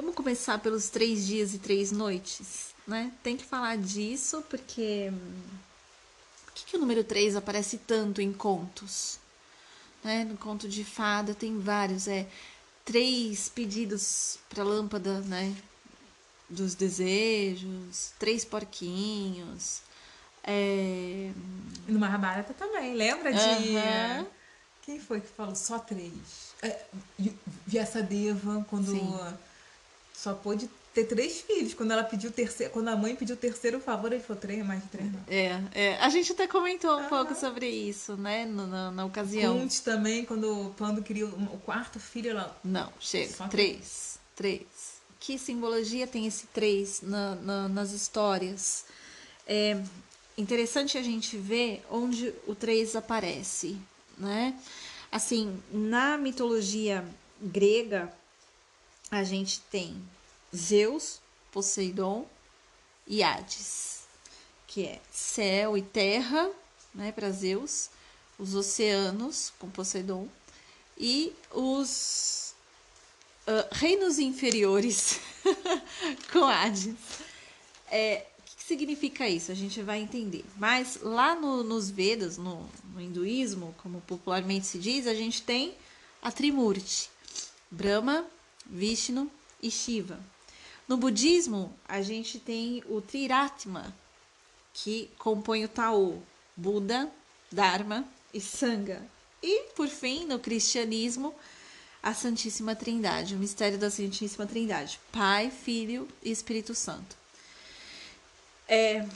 [0.00, 3.10] vamos começar pelos três dias e três noites, né?
[3.20, 5.12] Tem que falar disso porque.
[6.44, 9.18] Por que, que o número 3 aparece tanto em contos?
[10.04, 10.24] Né?
[10.24, 12.06] No conto de fada tem vários.
[12.06, 12.28] É
[12.84, 15.52] três pedidos para lâmpada, né?
[16.48, 19.82] Dos desejos, três porquinhos.
[20.44, 21.32] É...
[21.88, 23.40] No Mahabharata também, lembra de.
[23.40, 24.26] Uhum.
[24.82, 26.54] Quem foi que falou só três?
[26.62, 26.86] É,
[27.66, 29.38] Vyasadeva, quando Sim.
[30.18, 31.74] Só pôde ter três filhos.
[31.74, 34.82] Quando ela pediu terceiro, quando a mãe pediu o terceiro favor, ele falou três, mais
[34.82, 35.20] de três não.
[35.28, 35.96] É, é.
[35.98, 37.08] A gente até comentou um uhum.
[37.08, 38.44] pouco sobre isso, né?
[38.44, 39.60] Na, na, na ocasião.
[39.60, 42.56] Kunt também, quando o Pando queria o quarto filho, ela.
[42.64, 43.32] Não, chega.
[43.32, 44.18] Só três.
[44.34, 44.98] Três.
[45.20, 48.84] Que simbologia tem esse três na, na, nas histórias?
[49.46, 49.80] É
[50.36, 53.76] interessante a gente ver onde o três aparece,
[54.16, 54.54] né?
[55.12, 57.04] Assim, na mitologia
[57.40, 58.12] grega,
[59.10, 60.00] a gente tem
[60.54, 62.26] Zeus, Poseidon
[63.06, 64.02] e Hades,
[64.66, 66.50] que é céu e terra,
[66.94, 67.90] né, para Zeus,
[68.38, 70.28] os oceanos com Poseidon
[70.96, 72.54] e os
[73.46, 75.20] uh, reinos inferiores
[76.32, 76.94] com Hades.
[77.90, 79.50] É, o que significa isso?
[79.50, 80.44] A gente vai entender.
[80.56, 85.74] Mas lá no, nos Vedas, no, no hinduísmo, como popularmente se diz, a gente tem
[86.20, 87.10] a Trimurti:
[87.70, 88.26] Brahma,
[88.68, 89.30] Vishnu
[89.62, 90.20] e Shiva.
[90.86, 93.94] No budismo, a gente tem o Triratma,
[94.72, 96.22] que compõe o Tao,
[96.56, 97.10] Buda,
[97.50, 99.06] Dharma e Sangha.
[99.42, 101.34] E, por fim, no cristianismo,
[102.02, 107.16] a Santíssima Trindade, o mistério da Santíssima Trindade, Pai, Filho e Espírito Santo.
[108.66, 109.06] É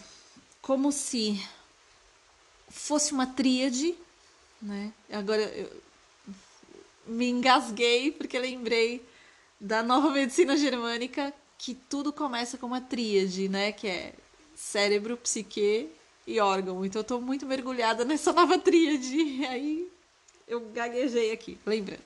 [0.60, 1.42] como se
[2.68, 3.94] fosse uma tríade,
[4.60, 4.92] né?
[5.10, 5.82] Agora eu
[7.06, 9.04] me engasguei porque lembrei
[9.62, 13.70] da nova medicina germânica que tudo começa com uma tríade, né?
[13.70, 14.12] Que é
[14.56, 15.88] cérebro, psique
[16.26, 16.84] e órgão.
[16.84, 19.16] Então eu tô muito mergulhada nessa nova tríade.
[19.46, 19.88] Aí
[20.48, 22.02] eu gaguejei aqui, lembrando.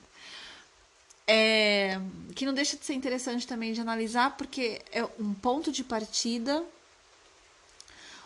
[1.25, 1.99] É,
[2.35, 6.63] que não deixa de ser interessante também de analisar, porque é um ponto de partida,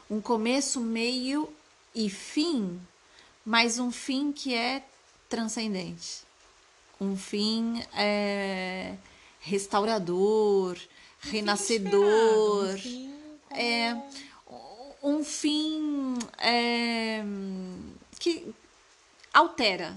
[0.09, 1.51] um começo, meio
[1.95, 2.79] e fim,
[3.45, 4.83] mas um fim que é
[5.29, 6.23] transcendente.
[6.99, 8.93] Um fim é,
[9.41, 10.77] restaurador,
[11.19, 12.75] renascedor.
[12.85, 13.11] Um
[13.51, 13.97] é
[15.03, 17.23] um fim é,
[18.19, 18.53] que
[19.33, 19.95] altera,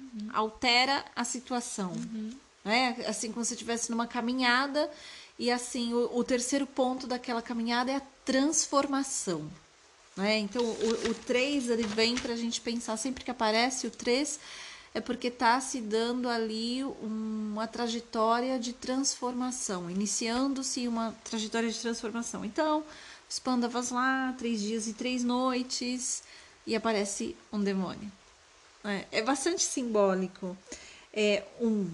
[0.00, 0.28] uhum.
[0.32, 2.32] altera a situação, uhum.
[2.64, 2.96] né?
[3.06, 4.90] Assim como se estivesse numa caminhada
[5.38, 9.50] e assim o, o, terceiro ponto daquela caminhada é a transformação,
[10.16, 10.38] né?
[10.38, 14.40] Então o, o 3 ele vem para a gente pensar sempre que aparece o 3
[14.96, 22.46] é porque está se dando ali uma trajetória de transformação, iniciando-se uma trajetória de transformação.
[22.46, 22.82] Então,
[23.28, 26.22] os Pandavas lá, três dias e três noites,
[26.66, 28.10] e aparece um demônio.
[28.82, 30.56] É, é bastante simbólico.
[31.12, 31.90] É um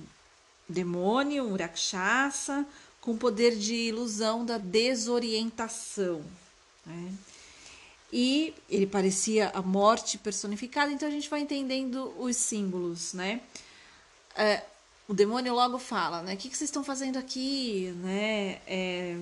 [0.68, 2.64] demônio, um Rakshasa,
[3.00, 6.22] com poder de ilusão da desorientação.
[6.86, 7.12] Né?
[8.12, 13.40] E ele parecia a morte personificada, então a gente vai entendendo os símbolos, né?
[14.36, 14.62] É,
[15.08, 16.34] o demônio logo fala, né?
[16.34, 18.60] O que, que vocês estão fazendo aqui, né?
[18.66, 19.16] É,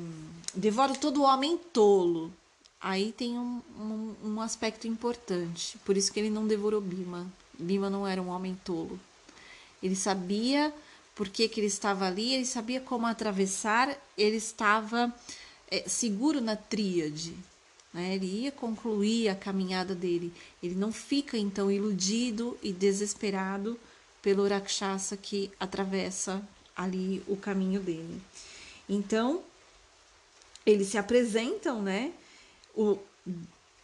[0.55, 2.33] devoro todo homem tolo.
[2.81, 7.31] Aí tem um, um, um, aspecto importante, por isso que ele não devorou Bima.
[7.59, 8.99] Bima não era um homem tolo.
[9.83, 10.73] Ele sabia
[11.14, 15.14] por que, que ele estava ali, ele sabia como atravessar, ele estava
[15.71, 17.35] é, seguro na tríade,
[17.93, 18.14] né?
[18.14, 20.32] Ele ia concluir a caminhada dele.
[20.62, 23.78] Ele não fica então iludido e desesperado
[24.22, 26.43] pelo Rakshasa que atravessa
[26.76, 28.20] ali o caminho dele.
[28.88, 29.43] Então,
[30.64, 32.12] eles se apresentam, né?
[32.74, 32.99] O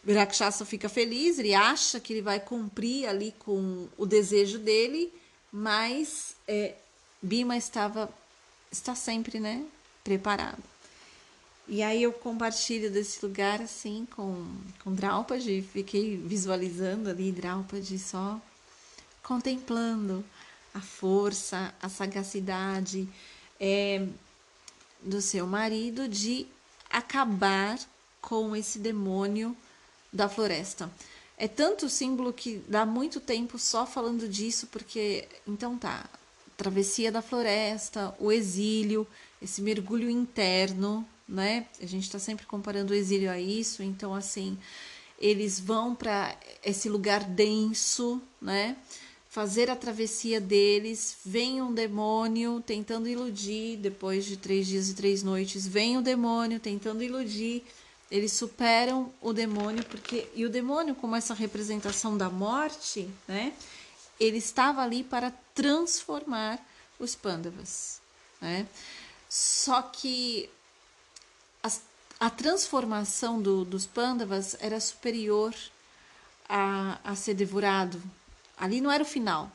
[0.07, 5.11] Rakshasa fica feliz, ele acha que ele vai cumprir ali com o desejo dele,
[5.51, 6.75] mas é,
[7.21, 8.09] Bima estava
[8.71, 9.65] está sempre, né,
[10.03, 10.61] preparado.
[11.69, 14.47] E aí eu compartilho desse lugar assim com,
[14.83, 18.39] com Draupadi, fiquei visualizando ali Draupadi só
[19.21, 20.23] contemplando
[20.73, 23.09] a força, a sagacidade
[23.59, 24.07] é,
[25.01, 26.47] do seu marido de
[26.89, 27.77] acabar
[28.21, 29.55] com esse demônio
[30.13, 30.89] da floresta.
[31.37, 36.09] É tanto símbolo que dá muito tempo só falando disso, porque então tá,
[36.55, 39.05] travessia da floresta, o exílio,
[39.41, 41.65] esse mergulho interno, né?
[41.81, 44.57] A gente está sempre comparando o exílio a isso, então assim,
[45.19, 48.77] eles vão para esse lugar denso, né?
[49.29, 55.21] Fazer a travessia deles, vem um demônio tentando iludir, depois de três dias e três
[55.21, 57.63] noites, vem o demônio tentando iludir,
[58.09, 60.27] eles superam o demônio, porque.
[60.33, 63.53] E o demônio, como essa representação da morte, né?
[64.19, 66.65] Ele estava ali para transformar
[66.97, 68.01] os Pandavas,
[68.41, 68.65] né?
[69.29, 70.49] Só que
[72.19, 75.53] a transformação do, dos Pandavas era superior
[76.49, 78.01] a, a ser devorado.
[78.57, 79.51] Ali não era o final,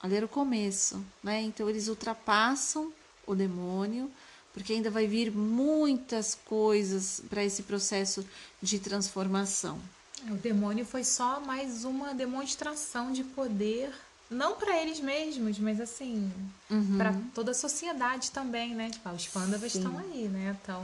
[0.00, 1.40] ali era o começo, né?
[1.42, 2.92] Então eles ultrapassam
[3.26, 4.10] o demônio,
[4.52, 8.26] porque ainda vai vir muitas coisas para esse processo
[8.60, 9.80] de transformação.
[10.30, 13.92] O demônio foi só mais uma demonstração de poder
[14.30, 16.32] não para eles mesmos, mas assim,
[16.70, 16.96] uhum.
[16.96, 18.90] para toda a sociedade também, né?
[18.90, 20.56] Tipo, os pândavas estão aí, né?
[20.58, 20.82] Estão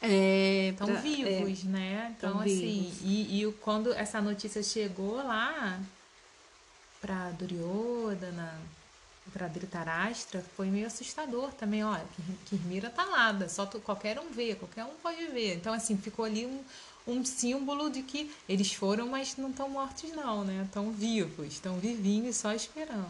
[0.00, 2.14] é, tão vivos, é, né?
[2.16, 5.80] Então, assim, e, e quando essa notícia chegou lá
[7.00, 8.58] para Duryodhana,
[9.32, 14.30] para Dhritarashtra, foi meio assustador também, ó, que Kirmira tá lá, só tu, qualquer um
[14.30, 15.56] vê, qualquer um pode ver.
[15.56, 16.62] Então, assim, ficou ali um,
[17.08, 20.62] um símbolo de que eles foram, mas não estão mortos não, né?
[20.64, 23.08] Estão vivos, estão vivinhos só esperando.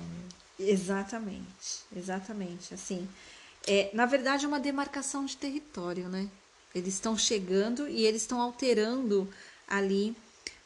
[0.59, 2.73] Exatamente, exatamente.
[2.73, 3.09] Assim,
[3.67, 6.29] é, na verdade é uma demarcação de território, né?
[6.75, 9.29] Eles estão chegando e eles estão alterando
[9.67, 10.17] ali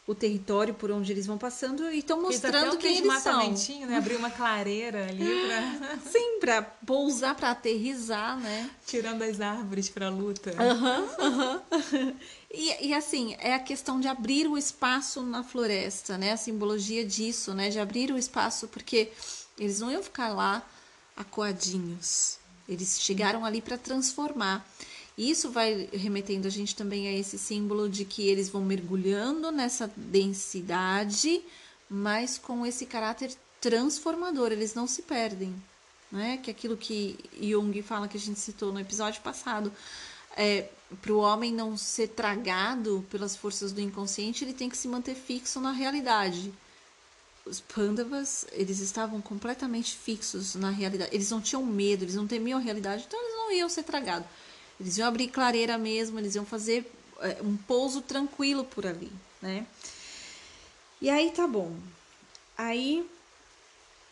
[0.07, 3.55] o território por onde eles vão passando e estão mostrando quem eles são.
[3.87, 3.97] Né?
[3.97, 8.69] Abrir uma clareira ali para sim, para pousar, para aterrizar, né?
[8.85, 10.51] Tirando as árvores para luta.
[10.51, 12.17] Uhum, uhum.
[12.53, 16.33] E, e assim é a questão de abrir o espaço na floresta, né?
[16.33, 17.69] A simbologia disso, né?
[17.69, 19.13] De abrir o espaço porque
[19.57, 20.67] eles não iam ficar lá
[21.17, 22.39] acuadinhos.
[22.69, 24.67] Eles chegaram ali para transformar.
[25.31, 29.89] Isso vai remetendo a gente também a esse símbolo de que eles vão mergulhando nessa
[29.97, 31.41] densidade,
[31.89, 35.55] mas com esse caráter transformador, eles não se perdem.
[36.11, 36.39] Né?
[36.39, 39.73] Que é aquilo que Jung fala que a gente citou no episódio passado.
[40.37, 40.69] É,
[41.01, 45.15] para o homem não ser tragado pelas forças do inconsciente, ele tem que se manter
[45.15, 46.53] fixo na realidade.
[47.47, 51.15] Os Pandavas, eles estavam completamente fixos na realidade.
[51.15, 54.27] Eles não tinham medo, eles não temiam a realidade, então eles não iam ser tragados.
[54.83, 59.65] Eles iam abrir clareira mesmo, eles iam fazer é, um pouso tranquilo por ali, né?
[61.01, 61.73] E aí tá bom.
[62.59, 63.09] Aí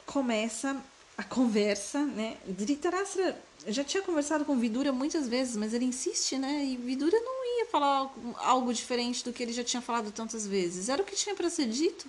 [0.06, 0.80] começa
[1.18, 2.36] a conversa, né?
[2.46, 6.64] Dhritarashtra já tinha conversado com Vidura muitas vezes, mas ele insiste, né?
[6.64, 8.08] E Vidura não ia falar
[8.38, 10.88] algo diferente do que ele já tinha falado tantas vezes.
[10.88, 12.06] Era o que tinha para ser dito.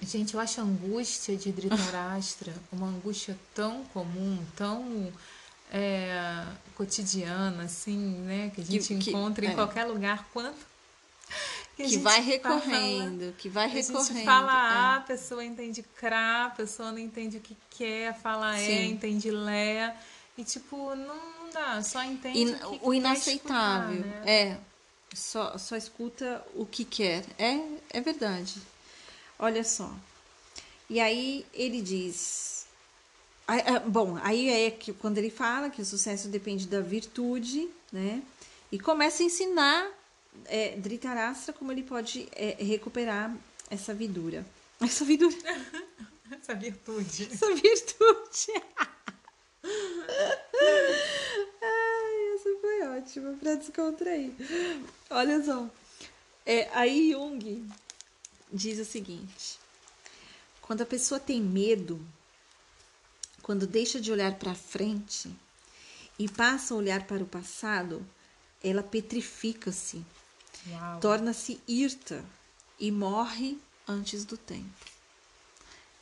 [0.00, 5.12] Gente, eu acho a angústia de Dhritarashtra uma angústia tão comum, tão
[5.70, 6.44] é,
[6.74, 8.50] cotidiana, assim, né?
[8.54, 9.54] Que a gente que, encontra que, em é.
[9.54, 10.28] qualquer lugar.
[10.32, 10.58] Quanto
[11.76, 14.00] que, que vai recorrendo, fala, que vai recorrendo.
[14.00, 14.96] A gente fala A, é.
[14.96, 18.70] a pessoa entende CRA, a pessoa não entende o que quer, fala Sim.
[18.70, 19.94] E, entende LÉ.
[20.36, 23.94] E, tipo, não dá, só entende In, o, que o inaceitável.
[23.94, 24.30] Escutar, né?
[24.30, 24.58] É,
[25.14, 27.24] só, só escuta o que quer.
[27.38, 27.60] É,
[27.90, 28.60] é verdade.
[29.38, 29.92] Olha só.
[30.88, 32.59] E aí ele diz
[33.86, 38.22] Bom, aí é que quando ele fala que o sucesso depende da virtude, né?
[38.70, 39.90] E começa a ensinar
[40.46, 43.34] é, Dhritarashtra como ele pode é, recuperar
[43.68, 44.46] essa vidura.
[44.80, 45.36] Essa vidura.
[46.30, 47.28] essa virtude.
[47.32, 48.62] Essa virtude.
[51.62, 54.32] Ai, essa foi ótima para descontrair.
[55.10, 55.68] Olha só.
[56.46, 57.68] É, aí Jung
[58.52, 59.58] diz o seguinte:
[60.62, 62.00] quando a pessoa tem medo,
[63.50, 65.28] quando deixa de olhar para frente
[66.16, 68.06] e passa a olhar para o passado,
[68.62, 70.04] ela petrifica-se,
[71.00, 72.24] torna-se irta
[72.78, 74.70] e morre antes do tempo.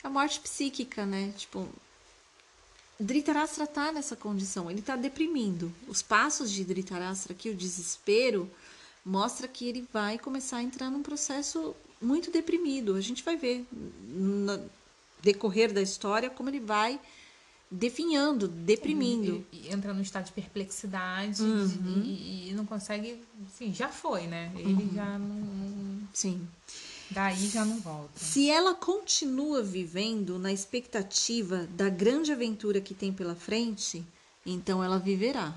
[0.03, 1.33] É a morte psíquica, né?
[1.35, 1.67] Tipo,
[2.99, 5.73] Dhritarashtra está nessa condição, ele está deprimindo.
[5.87, 8.47] Os passos de Dhritarashtra aqui, o desespero,
[9.03, 12.93] mostra que ele vai começar a entrar num processo muito deprimido.
[12.93, 14.69] A gente vai ver no
[15.19, 16.99] decorrer da história como ele vai
[17.69, 19.45] definhando, deprimindo.
[19.51, 22.01] E, e, entra num estado de perplexidade uhum.
[22.03, 23.21] e, e, não consegue.
[23.57, 24.51] Sim, já foi, né?
[24.55, 24.93] Ele uhum.
[24.93, 26.07] já não.
[26.13, 26.47] Sim.
[27.11, 28.19] Daí já não volta.
[28.19, 34.05] Se ela continua vivendo na expectativa da grande aventura que tem pela frente,
[34.45, 35.53] então ela viverá.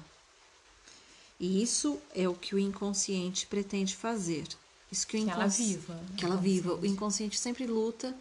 [1.38, 4.44] E isso é o que o inconsciente pretende fazer,
[4.90, 6.00] Isso que, o Que ela viva.
[6.16, 6.74] Que ela viva.
[6.74, 8.14] O inconsciente sempre luta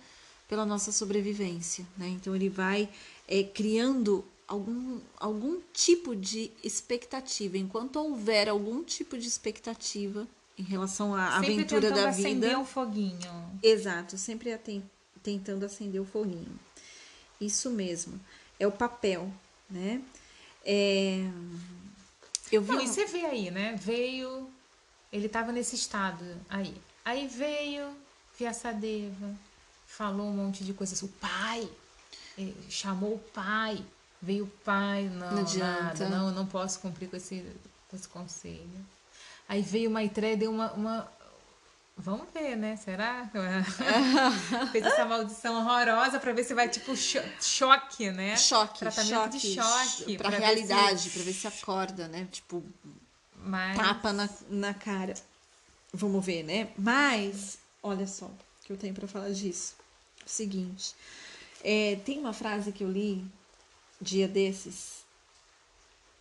[0.49, 2.09] pela nossa sobrevivência, né?
[2.09, 2.89] Então ele vai
[3.33, 7.57] é, criando algum, algum tipo de expectativa.
[7.57, 10.27] Enquanto houver algum tipo de expectativa
[10.57, 12.59] em relação à Sempre aventura da acender vida.
[12.59, 13.59] um foguinho.
[13.63, 14.83] Exato, sempre aten-
[15.23, 16.59] tentando acender o foguinho.
[17.39, 18.19] Isso mesmo.
[18.59, 19.31] É o papel,
[19.69, 20.01] né?
[20.65, 21.25] É,
[22.51, 23.75] Eu vi Não, e você vê aí, né?
[23.81, 24.49] Veio,
[25.11, 26.75] ele tava nesse estado aí.
[27.05, 27.87] Aí veio
[28.37, 29.33] Viaçadeva,
[29.87, 31.01] falou um monte de coisas.
[31.01, 31.67] O pai,
[32.69, 33.83] chamou o pai,
[34.21, 37.45] veio o pai, não, Não nada, não, eu não posso cumprir com esse,
[37.89, 38.85] com esse conselho.
[39.49, 41.11] Aí veio o Maitreya e deu uma, uma...
[41.97, 42.77] Vamos ver, né?
[42.77, 43.29] Será?
[44.71, 48.37] Fez essa maldição horrorosa pra ver se vai, tipo, cho- choque, né?
[48.37, 50.17] choque, Tratamento choque, de choque.
[50.17, 52.27] pra, se- realidade, pra ver se acorda, né?
[52.31, 52.63] Tipo,
[53.35, 53.77] Mas...
[53.77, 55.13] tapa na, na cara.
[55.93, 56.69] Vamos ver, né?
[56.77, 59.75] Mas, olha só, o que eu tenho pra falar disso.
[60.25, 60.95] O seguinte,
[61.63, 63.23] é, tem uma frase que eu li
[63.99, 65.03] dia desses.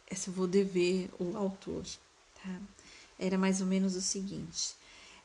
[0.09, 1.85] Essa eu vou dever o autor,
[2.35, 2.61] tá?
[3.19, 4.75] Era mais ou menos o seguinte.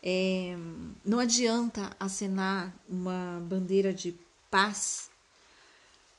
[0.05, 0.55] é,
[1.03, 4.15] não adianta acenar uma bandeira de
[4.51, 5.09] paz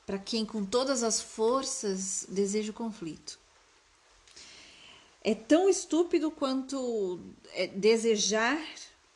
[0.05, 3.39] para quem com todas as forças deseja o conflito.
[5.23, 7.19] É tão estúpido quanto
[7.53, 8.61] é, desejar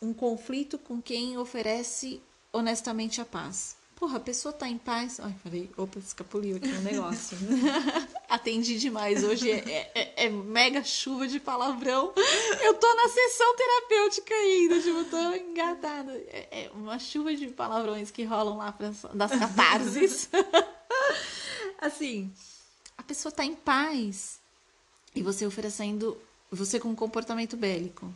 [0.02, 2.22] um conflito com quem oferece
[2.52, 3.76] honestamente a paz.
[4.02, 5.20] Porra, a pessoa tá em paz.
[5.20, 7.38] Ai, falei, opa, escapuliu aqui um negócio.
[8.28, 9.24] Atendi demais.
[9.24, 12.12] Hoje é, é- é mega chuva de palavrão.
[12.64, 16.14] Eu tô na sessão terapêutica ainda, tipo, tô engatada.
[16.30, 20.28] É, é uma chuva de palavrões que rolam lá pras- das catarses.
[21.80, 22.34] assim,
[22.98, 24.40] a pessoa tá em paz
[25.14, 26.18] e você oferecendo,
[26.50, 28.12] você com um comportamento bélico.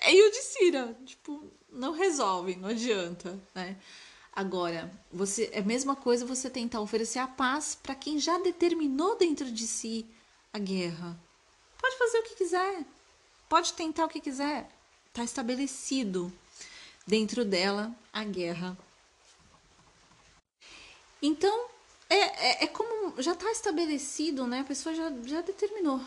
[0.00, 3.76] É Yudhishthira, tipo, não resolve, não adianta, né?
[4.34, 9.16] Agora, você é a mesma coisa você tentar oferecer a paz para quem já determinou
[9.16, 10.06] dentro de si
[10.52, 11.18] a guerra.
[11.78, 12.84] Pode fazer o que quiser,
[13.48, 14.70] pode tentar o que quiser,
[15.12, 16.32] tá estabelecido
[17.06, 18.78] dentro dela a guerra.
[21.20, 21.66] Então,
[22.08, 24.60] é, é, é como já está estabelecido, né?
[24.60, 26.00] A pessoa já, já determinou.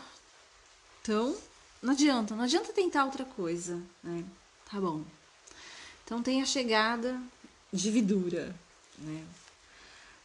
[1.00, 1.36] Então,
[1.80, 4.24] não adianta, não adianta tentar outra coisa, né?
[4.68, 5.04] Tá bom.
[6.04, 7.20] Então tem a chegada
[7.76, 8.54] de Vidura,
[8.98, 9.24] né?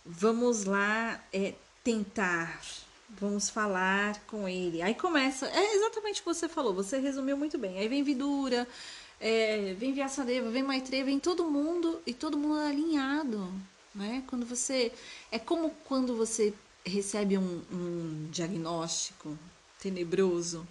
[0.06, 2.60] Vamos lá é, tentar,
[3.10, 4.82] vamos falar com ele.
[4.82, 7.78] Aí começa, é exatamente o que você falou, você resumiu muito bem.
[7.78, 8.68] Aí vem Vidura,
[9.20, 13.54] é, vem Vyasadeva, vem Maitreya, vem todo mundo e todo mundo alinhado,
[13.94, 14.24] né?
[14.28, 14.92] Quando você
[15.32, 19.38] é como quando você recebe um, um diagnóstico
[19.80, 20.68] tenebroso.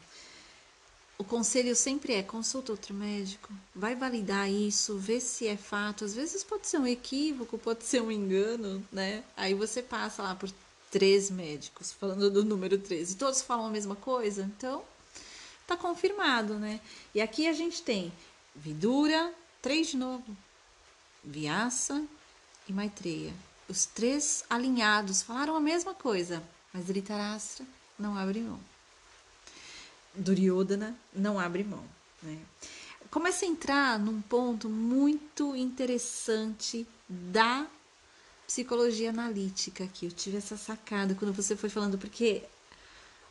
[1.20, 6.02] O conselho sempre é consulta outro médico, vai validar isso, vê se é fato.
[6.02, 9.22] Às vezes pode ser um equívoco, pode ser um engano, né?
[9.36, 10.50] Aí você passa lá por
[10.90, 14.82] três médicos, falando do número 13, e todos falam a mesma coisa, então
[15.66, 16.80] tá confirmado, né?
[17.14, 18.10] E aqui a gente tem
[18.56, 20.34] Vidura, três de novo,
[21.22, 22.02] Vyasa
[22.66, 23.34] e Maitreya.
[23.68, 26.42] Os três alinhados falaram a mesma coisa,
[26.72, 27.66] mas Dhritarashtra
[27.98, 28.69] não abre mão.
[30.14, 31.84] Duryodhana não abre mão.
[32.22, 32.38] Né?
[33.10, 37.66] Começa a entrar num ponto muito interessante da
[38.46, 40.06] psicologia analítica aqui.
[40.06, 42.42] Eu tive essa sacada quando você foi falando, porque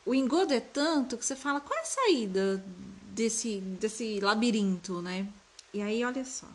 [0.05, 2.63] o engodo é tanto que você fala qual é a saída
[3.11, 5.27] desse, desse labirinto, né?
[5.73, 6.47] E aí, olha só.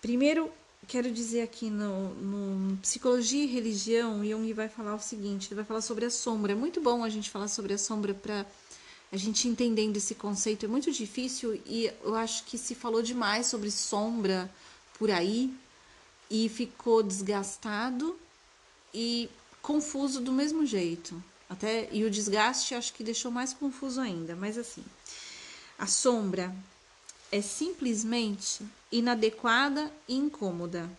[0.00, 0.50] Primeiro,
[0.86, 5.64] quero dizer aqui no, no Psicologia e Religião, Jung vai falar o seguinte: ele vai
[5.64, 6.52] falar sobre a sombra.
[6.52, 8.46] É muito bom a gente falar sobre a sombra para
[9.14, 10.66] a gente entendendo esse conceito.
[10.66, 14.52] É muito difícil e eu acho que se falou demais sobre sombra
[14.98, 15.54] por aí
[16.28, 18.18] e ficou desgastado
[18.92, 19.30] e
[19.62, 21.22] confuso do mesmo jeito.
[21.48, 24.84] Até e o desgaste acho que deixou mais confuso ainda, mas assim,
[25.78, 26.52] a sombra
[27.30, 30.90] é simplesmente inadequada e incômoda.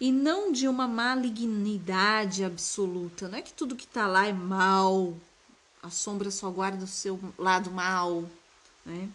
[0.00, 3.28] E não de uma malignidade absoluta.
[3.28, 5.14] Não é que tudo que tá lá é mal.
[5.82, 8.28] A sombra só guarda o seu lado mal,
[8.84, 9.08] né?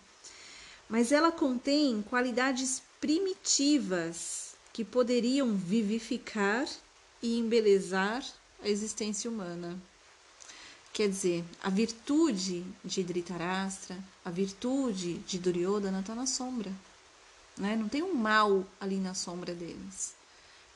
[0.87, 6.67] Mas ela contém qualidades primitivas que poderiam vivificar
[7.21, 8.23] e embelezar
[8.61, 9.79] a existência humana.
[10.93, 16.71] Quer dizer, a virtude de Dhritarashtra, a virtude de Duryodhana está na sombra.
[17.57, 17.75] Né?
[17.75, 20.13] Não tem um mal ali na sombra deles.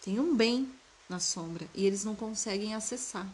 [0.01, 0.71] Tem um bem
[1.07, 3.27] na sombra e eles não conseguem acessar.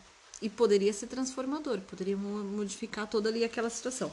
[0.43, 4.11] E poderia ser transformador, poderia modificar toda ali aquela situação.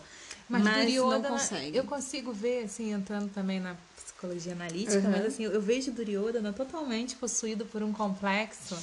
[0.48, 1.76] Mas, Mas Duryodhana, não consegue.
[1.76, 5.10] eu consigo ver, assim, entrando também na psicologia analítica, Uhum.
[5.10, 8.76] mas assim, eu vejo Duryodhana totalmente possuído por um complexo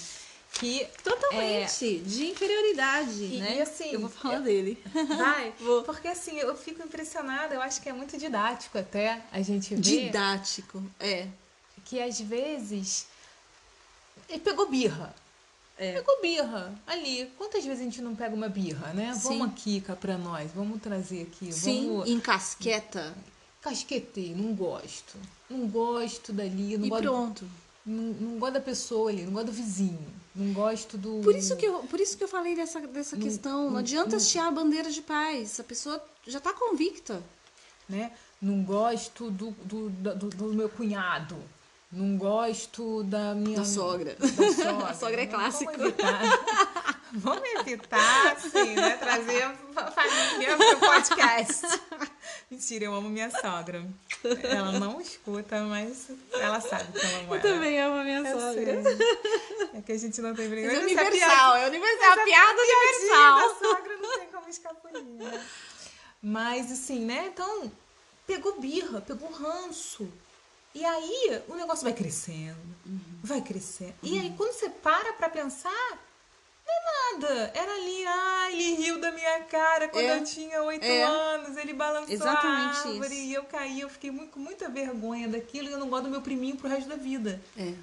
[0.53, 3.57] que Totalmente, de inferioridade, E- né?
[3.57, 4.81] e assim, eu vou falar eu- dele.
[5.17, 5.83] vai, Vou.
[5.83, 9.81] porque assim, eu fico impressionada, eu acho que é muito didático até a gente ver
[9.81, 11.27] Didático, é.
[11.85, 13.07] que às vezes
[14.29, 15.13] ele pegou birra.
[15.77, 15.93] É.
[15.93, 17.31] Pegou birra ali.
[17.37, 19.13] Quantas vezes a gente não pega uma birra, né?
[19.13, 19.37] Sim.
[19.39, 23.15] Vamos aqui cá pra nós, vamos trazer aqui, Sim, vamos encasqueta
[23.67, 25.17] casquetei, não gosto.
[25.49, 27.45] Não gosto dali, não e gosto pronto.
[27.85, 31.21] Não, não gosto da pessoa ali, não gosto do vizinho, não gosto do.
[31.23, 33.63] Por isso que eu, por isso que eu falei dessa, dessa Não- questão.
[33.65, 35.59] Não não- adianta não- hastear a bandeira de paz.
[35.59, 37.21] A pessoa já tá convicta.
[37.87, 38.11] Né?
[38.41, 41.37] Não gosto do, do, do, do meu cunhado.
[41.91, 43.59] Não gosto da minha.
[43.59, 44.15] Da sogra.
[44.15, 44.87] Da sogra.
[44.91, 45.71] A sogra é Não, clássico.
[45.71, 46.21] Vamos evitar,
[47.13, 48.97] vamos evitar assim, né?
[48.97, 51.61] Trazer a família pro podcast.
[52.51, 53.85] Mentira, eu amo minha sogra.
[54.43, 57.41] Ela não escuta, mas ela sabe que eu amo Eu ela.
[57.41, 58.83] também amo a minha Eu sogra.
[58.83, 58.97] sei.
[59.75, 60.83] É que a gente não tem brincadeira.
[60.83, 62.11] é piada- universal, é universal.
[62.11, 63.37] A piada universal.
[63.37, 65.45] da sogra não tem como escapulir, né?
[66.21, 67.27] Mas assim, né?
[67.33, 67.71] Então,
[68.25, 70.09] pegou birra, pegou ranço.
[70.77, 72.55] E aí o negócio vai crescendo,
[72.85, 72.99] Uhum.
[73.23, 73.95] vai crescendo.
[74.03, 75.89] E aí quando você para pra pensar,
[76.65, 77.51] não é nada.
[77.55, 80.19] Era ali, ah, ele riu da minha cara quando É.
[80.19, 81.01] eu tinha oito É.
[81.03, 83.25] anos, ele balançou Exatamente a árvore isso.
[83.25, 86.09] e eu caí, eu fiquei muito, com muita vergonha daquilo e eu não gosto do
[86.11, 87.41] meu priminho pro resto da vida.
[87.57, 87.73] É.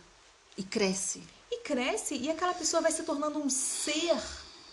[0.57, 1.21] E cresce.
[1.51, 4.17] E cresce, e aquela pessoa vai se tornando um ser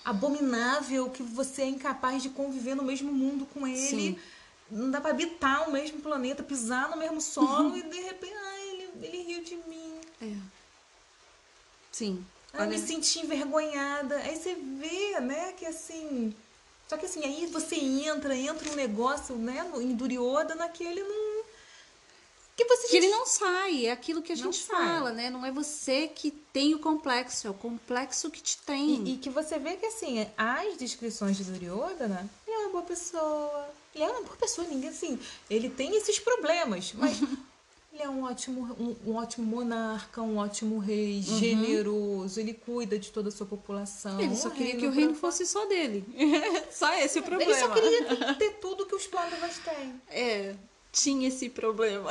[0.05, 3.87] abominável que você é incapaz de conviver no mesmo mundo com ele.
[4.15, 4.19] Sim.
[4.71, 8.69] Não dá pra habitar o mesmo planeta, pisar no mesmo solo e de repente, ai,
[8.69, 9.99] ele, ele riu de mim.
[10.21, 10.35] É.
[11.91, 12.25] Sim.
[12.53, 14.15] Ai, Olha, me senti envergonhada.
[14.17, 16.33] Aí você vê, né, que assim.
[16.87, 21.43] Só que assim, aí você entra, entra um negócio, né, no, em Duryodhana naquele não.
[22.55, 24.77] Que você que ele não sai, é aquilo que a Não gente sai.
[24.85, 25.29] fala, né?
[25.29, 29.07] Não é você que tem o complexo, é o complexo que te tem.
[29.07, 32.83] E, e que você vê que, assim, as descrições de Duryodhana, ele é uma boa
[32.83, 33.69] pessoa.
[33.93, 35.19] Ele é uma boa pessoa, ninguém, assim,
[35.49, 37.21] ele tem esses problemas, mas
[37.91, 43.11] ele é um ótimo, um, um ótimo monarca, um ótimo rei, generoso, ele cuida de
[43.11, 44.19] toda a sua população.
[44.19, 46.05] Ele só um queria que o reino pra- fosse só dele.
[46.71, 47.51] só esse o problema.
[47.51, 50.01] Ele só queria ter tudo que os pândavas têm.
[50.09, 50.55] É,
[50.91, 52.09] tinha esse problema.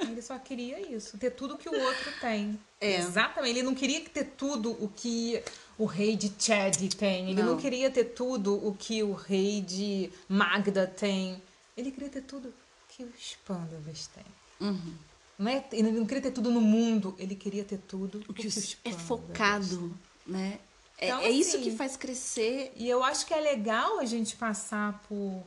[0.00, 2.58] Ele só queria isso, ter tudo que o outro tem.
[2.80, 2.96] É.
[2.96, 3.50] Exatamente.
[3.50, 5.40] Ele não queria ter tudo o que
[5.82, 7.30] o rei de Chad tem.
[7.30, 7.52] Ele não.
[7.54, 7.56] Não.
[7.56, 11.42] queria ter tudo o que o rei de Magda tem.
[11.76, 12.52] Ele queria ter tudo
[12.88, 14.24] que os pândavas têm.
[14.68, 14.94] Uhum.
[15.38, 18.46] Não é, ele não queria ter tudo no mundo, ele queria ter tudo O que
[18.46, 19.92] os os- é focado,
[20.26, 20.60] né?
[20.98, 22.72] É, Então, é isso assim, que faz crescer.
[22.76, 25.42] E eu acho que é legal a gente passar por,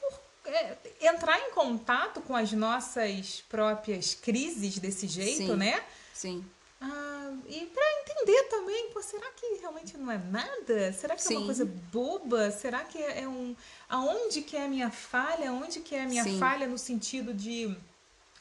[0.00, 5.56] por, é, entrar em contato com as nossas próprias crises desse jeito, Sim.
[5.56, 5.84] né?
[6.12, 6.44] Sim.
[6.86, 10.92] Ah, e pra entender também, pô, será que realmente não é nada?
[10.92, 11.36] Será que é Sim.
[11.36, 12.50] uma coisa boba?
[12.50, 13.56] Será que é é um.
[13.88, 15.50] Aonde que é a minha falha?
[15.50, 16.38] Aonde que é a minha Sim.
[16.38, 17.74] falha no sentido de.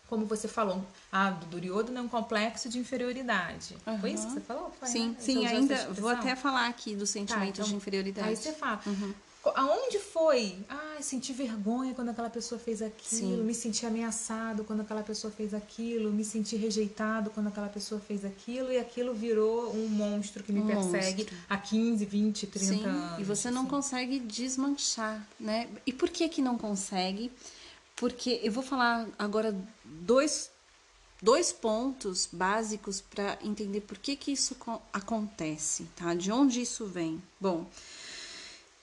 [0.09, 3.75] Como você falou, ah, do Duryodhana é um complexo de inferioridade.
[3.99, 4.71] Foi isso que você falou?
[4.79, 5.15] Foi, Sim, né?
[5.17, 8.27] Sim, essa ainda vou até falar aqui dos Tá, sentimentos então, de inferioridade.
[8.27, 8.79] Aí você fala.
[8.85, 9.13] Uhum.
[9.55, 10.57] Aonde foi?
[10.69, 13.43] Ah, senti vergonha quando aquela pessoa fez aquilo, Sim.
[13.43, 18.23] me senti ameaçado quando aquela pessoa fez aquilo, me senti rejeitado quando aquela pessoa fez
[18.23, 21.37] aquilo, e aquilo virou um monstro que me Um persegue monstro.
[21.49, 23.19] há 15, 20, 30 Sim, anos.
[23.19, 23.69] e você não assim.
[23.69, 25.67] consegue desmanchar, né?
[25.85, 27.31] E por que que não consegue?
[27.95, 30.49] Porque eu vou falar agora dois,
[31.21, 36.13] dois pontos básicos para entender por que que isso co- acontece, tá?
[36.13, 37.21] De onde isso vem?
[37.39, 37.69] Bom,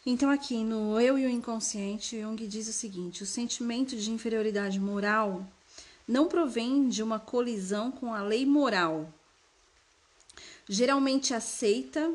[0.04, 4.80] então aqui no Eu e o Inconsciente, Jung diz o seguinte: o sentimento de inferioridade
[4.80, 5.46] moral
[6.08, 9.12] não provém de uma colisão com a lei moral,
[10.68, 12.12] geralmente aceita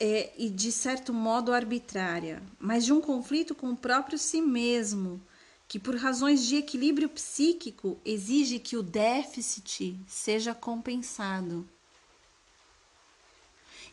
[0.00, 5.20] é, e de certo modo arbitrária, mas de um conflito com o próprio si mesmo,
[5.68, 11.68] que por razões de equilíbrio psíquico exige que o déficit seja compensado.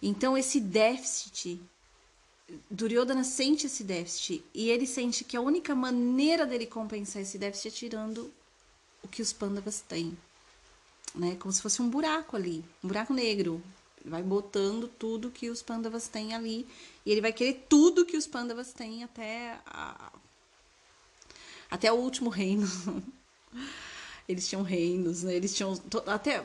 [0.01, 1.61] Então esse déficit,
[2.69, 7.67] Duryodhana sente esse déficit e ele sente que a única maneira dele compensar esse déficit
[7.67, 8.31] é tirando
[9.03, 10.17] o que os pândavas têm
[11.15, 11.35] né?
[11.39, 13.61] Como se fosse um buraco ali, um buraco negro.
[13.99, 16.65] Ele vai botando tudo que os pândavas têm ali
[17.05, 20.11] e ele vai querer tudo que os pândavas têm até a...
[21.69, 22.67] até o último reino.
[24.27, 25.35] Eles tinham reinos, né?
[25.35, 26.43] Eles tinham até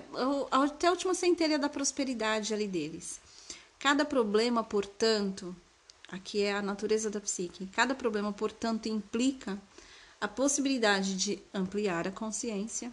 [0.51, 3.21] até a última centelha da prosperidade ali deles.
[3.79, 5.55] Cada problema, portanto,
[6.09, 7.67] aqui é a natureza da psique.
[7.67, 9.61] Cada problema, portanto, implica
[10.21, 12.91] a possibilidade de ampliar a consciência.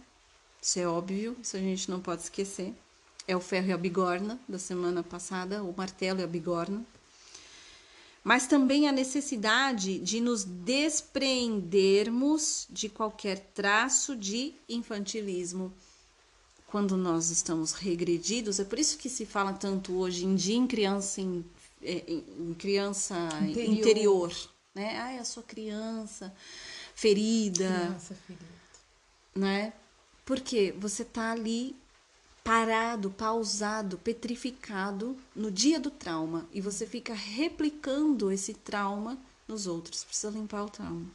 [0.60, 2.74] Isso é óbvio, isso a gente não pode esquecer.
[3.26, 6.82] É o ferro e a bigorna da semana passada, o martelo e a bigorna.
[8.22, 15.72] Mas também a necessidade de nos despreendermos de qualquer traço de infantilismo
[16.66, 18.58] quando nós estamos regredidos.
[18.58, 21.44] É por isso que se fala tanto hoje em dia em criança, em,
[21.84, 23.78] em criança interior.
[23.78, 24.98] interior né?
[24.98, 26.34] Ai, a sua criança
[26.94, 27.68] ferida.
[27.68, 28.44] Criança ferida.
[29.34, 29.72] Né?
[30.24, 31.76] Porque você tá ali
[32.42, 39.16] parado, pausado, petrificado no dia do trauma e você fica replicando esse trauma
[39.46, 40.02] nos outros.
[40.04, 41.06] Precisa limpar o trauma.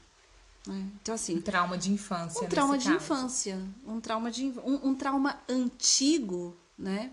[0.65, 0.89] Né?
[1.01, 1.38] Então, assim.
[1.38, 2.45] Um trauma de infância.
[2.45, 2.95] Um trauma de caso.
[2.95, 3.67] infância.
[3.86, 7.11] Um trauma de um, um trauma antigo, né?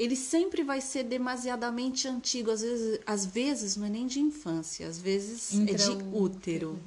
[0.00, 2.50] Ele sempre vai ser demasiadamente antigo.
[2.50, 6.82] Às vezes, às vezes não é nem de infância, às vezes Intra é de útero.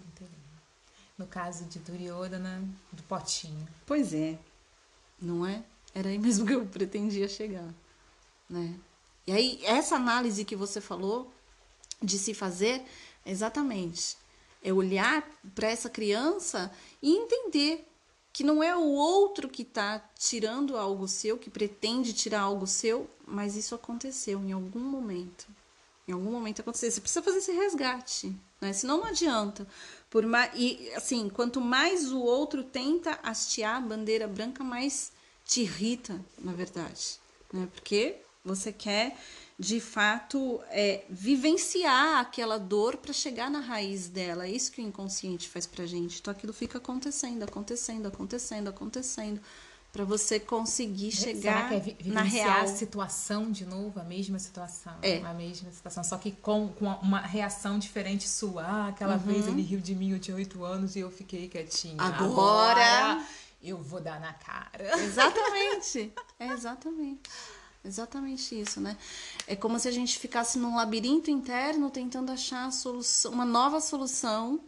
[1.15, 3.67] No caso de Duryodhana, do potinho.
[3.85, 4.39] Pois é,
[5.21, 5.63] não é?
[5.93, 7.71] Era aí mesmo que eu pretendia chegar,
[8.49, 8.73] né?
[9.27, 11.31] E aí, essa análise que você falou
[12.01, 12.83] de se fazer,
[13.23, 14.17] exatamente,
[14.63, 17.87] é olhar para essa criança e entender
[18.33, 23.07] que não é o outro que está tirando algo seu, que pretende tirar algo seu,
[23.27, 25.45] mas isso aconteceu em algum momento.
[26.07, 26.91] Em algum momento aconteceu.
[26.91, 28.73] Você precisa fazer esse resgate, né?
[28.73, 29.67] Senão não adianta.
[30.09, 35.11] Por mais, e assim, quanto mais o outro tenta hastear a bandeira branca, mais
[35.45, 37.19] te irrita, na verdade,
[37.53, 37.69] né?
[37.71, 39.15] Porque você quer
[39.57, 44.45] de fato é, vivenciar aquela dor para chegar na raiz dela.
[44.45, 46.19] É isso que o inconsciente faz pra gente.
[46.19, 49.41] Então aquilo fica acontecendo, acontecendo, acontecendo, acontecendo
[49.93, 54.39] para você conseguir chegar Será que é na real a situação de novo, a mesma
[54.39, 55.19] situação, é.
[55.19, 58.63] a mesma situação, só que com, com uma reação diferente sua.
[58.63, 59.19] Ah, aquela uhum.
[59.19, 62.01] vez ele riu de mim, eu tinha oito anos e eu fiquei quietinha.
[62.01, 63.25] Agora, Agora
[63.61, 64.99] eu vou dar na cara.
[64.99, 66.11] Exatamente.
[66.39, 67.29] É exatamente.
[67.85, 68.97] Exatamente isso, né?
[69.45, 74.61] É como se a gente ficasse num labirinto interno tentando achar solução, uma nova solução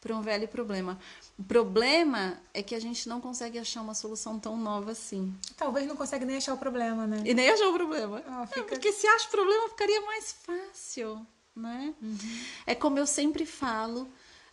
[0.00, 0.98] para um velho problema.
[1.38, 5.34] O problema é que a gente não consegue achar uma solução tão nova assim.
[5.56, 7.22] Talvez não consegue nem achar o problema, né?
[7.24, 8.22] E nem achar o problema.
[8.26, 8.60] Ah, fica...
[8.60, 11.94] é porque se acha o problema, ficaria mais fácil, né?
[12.00, 12.18] Uhum.
[12.66, 14.08] É como eu sempre falo,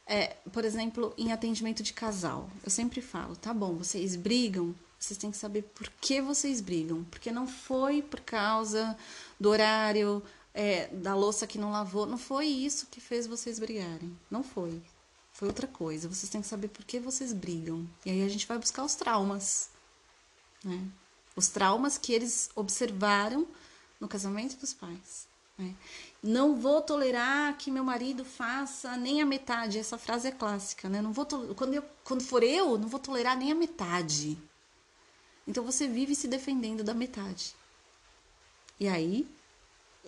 [0.05, 2.49] é, por exemplo, em atendimento de casal.
[2.63, 7.03] Eu sempre falo, tá bom, vocês brigam, vocês têm que saber por que vocês brigam.
[7.05, 8.95] Porque não foi por causa
[9.39, 10.21] do horário,
[10.53, 12.05] é, da louça que não lavou.
[12.05, 14.15] Não foi isso que fez vocês brigarem.
[14.29, 14.79] Não foi.
[15.33, 16.07] Foi outra coisa.
[16.07, 17.89] Vocês têm que saber por que vocês brigam.
[18.05, 19.71] E aí a gente vai buscar os traumas.
[20.63, 20.87] Né?
[21.35, 23.47] Os traumas que eles observaram
[23.99, 25.27] no casamento dos pais.
[25.57, 25.73] Né?
[26.21, 29.79] Não vou tolerar que meu marido faça nem a metade.
[29.79, 31.01] Essa frase é clássica, né?
[31.01, 31.25] Não vou
[31.55, 34.37] quando, eu, quando for eu, não vou tolerar nem a metade.
[35.51, 37.53] Então você vive se defendendo da metade.
[38.79, 39.27] E aí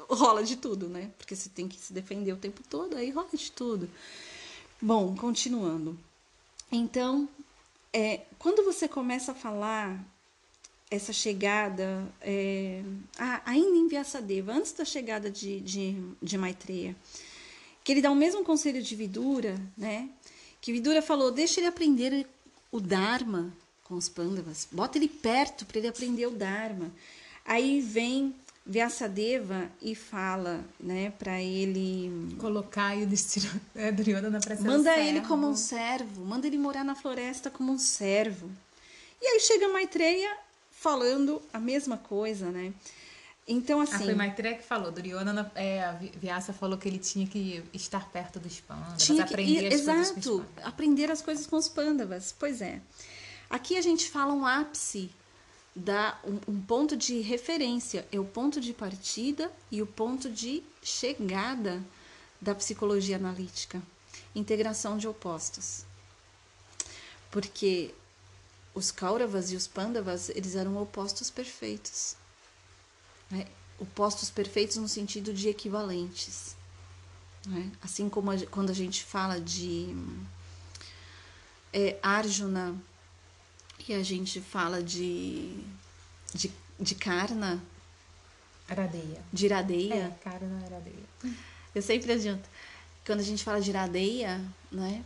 [0.09, 1.11] rola de tudo, né?
[1.17, 3.89] Porque você tem que se defender o tempo todo, aí rola de tudo.
[4.81, 5.99] Bom, continuando.
[6.71, 7.27] Então,
[7.91, 10.01] é, quando você começa a falar
[10.89, 12.81] essa chegada, é,
[13.45, 16.95] ainda em Vyasadeva, antes da chegada de, de, de Maitreya,
[17.83, 20.09] que ele dá o mesmo conselho de Vidura, né?
[20.61, 22.25] Que Vidura falou: deixa ele aprender
[22.71, 23.53] o Dharma
[23.83, 26.91] com os Pandavas, bota ele perto para ele aprender o Dharma.
[27.45, 28.33] Aí vem
[28.65, 35.19] Vyasadeva e fala, né, para ele colocar o destino é, Duryodhana para ser Manda ele
[35.21, 38.49] como um servo, manda ele morar na floresta como um servo.
[39.21, 40.37] E aí chega Maitreya
[40.71, 42.73] falando a mesma coisa, né?
[43.45, 43.95] Então assim.
[43.95, 44.91] Ah, foi Maitreya que falou.
[44.93, 49.33] Duryodhana, é, a Vyasa falou que ele tinha que estar perto dos pandavas, tinha que,
[49.33, 50.65] aprender as exato, coisas com os pandavas.
[50.65, 52.35] aprender as coisas com os pandavas.
[52.39, 52.79] Pois é.
[53.53, 55.11] Aqui a gente fala um ápice
[55.75, 60.63] dá um, um, ponto de referência, é o ponto de partida e o ponto de
[60.81, 61.83] chegada
[62.41, 63.79] da psicologia analítica.
[64.33, 65.85] Integração de opostos.
[67.29, 67.93] Porque
[68.73, 72.15] os Kauravas e os Pandavas, eles eram opostos perfeitos.
[73.29, 73.45] Né?
[73.77, 76.55] Opostos perfeitos no sentido de equivalentes.
[77.45, 77.71] Né?
[77.83, 79.95] Assim como a, quando a gente fala de
[81.71, 82.75] é, Arjuna
[83.87, 85.57] e a gente fala de,
[86.33, 87.61] de, de Karna.
[88.69, 89.21] Aradeia.
[89.31, 89.93] De Iradeia.
[89.93, 91.35] É, Karna Aradeia.
[91.75, 92.47] Eu sempre adianto.
[93.05, 95.03] Quando a gente fala de Iradeia, né?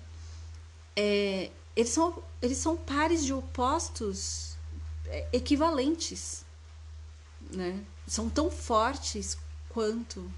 [0.95, 4.55] É, eles, são, eles são pares de opostos
[5.07, 6.45] é, equivalentes.
[7.51, 7.83] Né?
[8.07, 9.37] São tão fortes
[9.69, 10.31] quanto.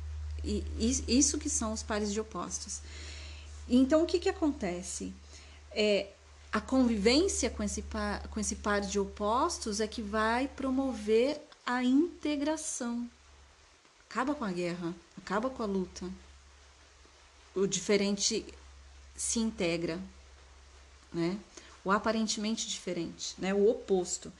[0.43, 0.63] E,
[1.07, 2.81] isso que são os pares de opostos.
[3.67, 5.13] Então, o que, que acontece?
[5.71, 6.07] É,
[6.51, 11.83] a convivência com esse, par, com esse par de opostos é que vai promover a
[11.83, 13.09] integração.
[14.09, 16.09] Acaba com a guerra, acaba com a luta.
[17.53, 18.43] O diferente
[19.15, 19.99] se integra,
[21.13, 21.37] né?
[21.85, 23.53] O aparentemente diferente, né?
[23.53, 24.33] O oposto.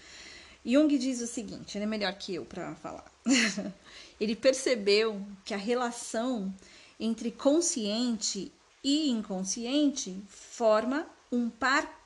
[0.65, 3.09] Jung diz o seguinte, ele é melhor que eu para falar.
[4.19, 6.53] ele percebeu que a relação
[6.99, 8.51] entre consciente
[8.83, 11.98] e inconsciente forma um par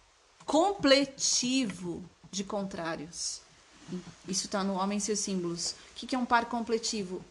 [0.45, 3.41] completivo de contrários.
[4.27, 5.75] Isso está no Homem e seus Símbolos.
[5.91, 7.23] O que é um par completivo?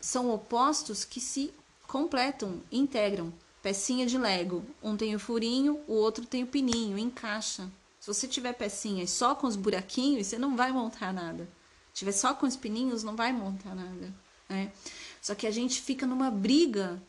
[0.00, 1.52] São opostos que se
[1.86, 3.32] completam, integram.
[3.62, 4.64] Pecinha de Lego.
[4.82, 7.70] Um tem o furinho, o outro tem o pininho, encaixa.
[8.00, 11.48] Se você tiver pecinhas só com os buraquinhos, você não vai montar nada.
[11.92, 14.12] Se tiver só com os pininhos, não vai montar nada.
[14.48, 14.72] Né?
[15.20, 17.00] Só que a gente fica numa briga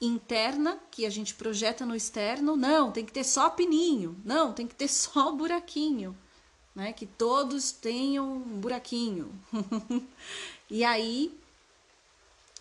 [0.00, 2.56] interna que a gente projeta no externo.
[2.56, 4.16] Não, tem que ter só pininho.
[4.24, 6.16] Não, tem que ter só buraquinho.
[6.74, 6.92] Né?
[6.92, 9.32] Que todos tenham um buraquinho.
[10.70, 11.36] e aí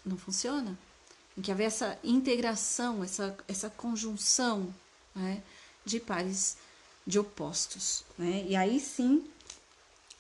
[0.04, 0.78] não funciona.
[1.36, 4.74] Tem que haver essa integração, essa, essa conjunção
[5.16, 5.44] né?
[5.86, 6.58] de pares
[7.06, 8.04] de opostos.
[8.18, 8.46] Né?
[8.48, 9.30] E aí sim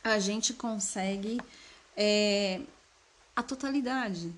[0.03, 1.39] a gente consegue
[1.95, 2.61] é,
[3.35, 4.33] a totalidade,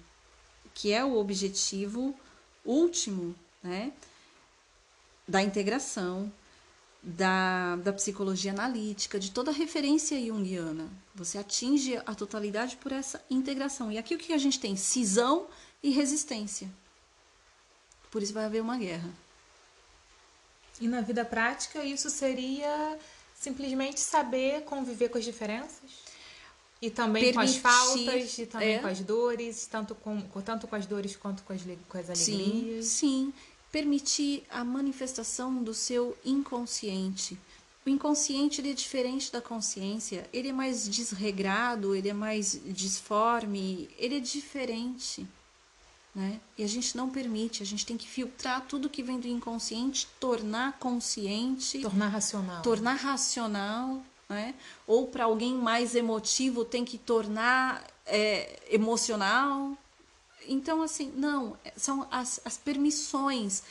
[0.73, 2.17] que é o objetivo
[2.65, 3.91] último né,
[5.27, 6.31] da integração,
[7.01, 10.89] da, da psicologia analítica, de toda a referência junguiana.
[11.15, 13.91] Você atinge a totalidade por essa integração.
[13.91, 14.75] E aqui o que a gente tem?
[14.75, 15.47] Cisão
[15.81, 16.69] e resistência.
[18.11, 19.09] Por isso vai haver uma guerra.
[20.81, 22.97] E na vida prática, isso seria
[23.35, 26.09] simplesmente saber conviver com as diferenças?
[26.81, 28.79] E também Permitir, com as faltas, e também é.
[28.79, 32.85] com as dores, tanto com, tanto com as dores quanto com as, com as alegrias.
[32.85, 33.33] Sim, sim.
[33.69, 37.37] Permitir a manifestação do seu inconsciente.
[37.85, 40.27] O inconsciente ele é diferente da consciência.
[40.31, 45.27] Ele é mais desregrado, ele é mais disforme, ele é diferente.
[46.13, 46.39] Né?
[46.57, 50.07] E a gente não permite, a gente tem que filtrar tudo que vem do inconsciente,
[50.19, 52.61] tornar consciente, tornar racional.
[52.61, 54.53] Tornar racional né?
[54.85, 59.75] Ou para alguém mais emotivo tem que tornar é, emocional.
[60.47, 63.63] Então, assim, não, são as, as permissões.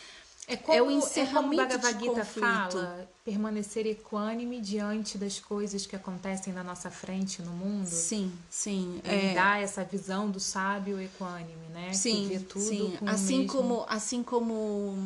[0.49, 5.85] É, como, é o encerramento é como Bhagavad Gita fala, permanecer equânime diante das coisas
[5.87, 7.87] que acontecem na nossa frente no mundo.
[7.87, 9.01] Sim, sim.
[9.05, 9.35] Ele é...
[9.35, 11.93] dá essa visão do sábio equânime, né?
[11.93, 12.99] Sim, que vê tudo sim.
[13.07, 13.53] assim mesmo...
[13.53, 14.97] como assim como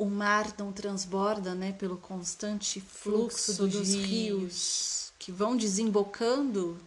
[0.00, 4.06] o mar não transborda né, pelo constante fluxo, fluxo dos, rios.
[4.06, 6.78] rios que vão desembocando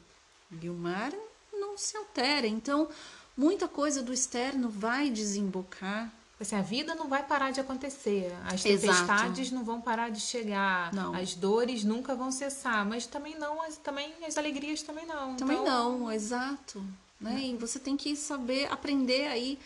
[0.60, 1.14] e o mar
[1.52, 2.48] não se altera.
[2.48, 2.90] Então,
[3.38, 6.12] muita coisa do externo vai desembocar.
[6.42, 9.56] Assim, a vida não vai parar de acontecer, as tempestades Exato.
[9.56, 11.14] não vão parar de chegar, não.
[11.14, 15.36] as dores nunca vão cessar, mas também não, as, também as alegrias também não.
[15.36, 16.00] Também então...
[16.00, 16.84] não, exato.
[17.22, 17.44] Né?
[17.44, 19.60] E você tem que saber aprender aí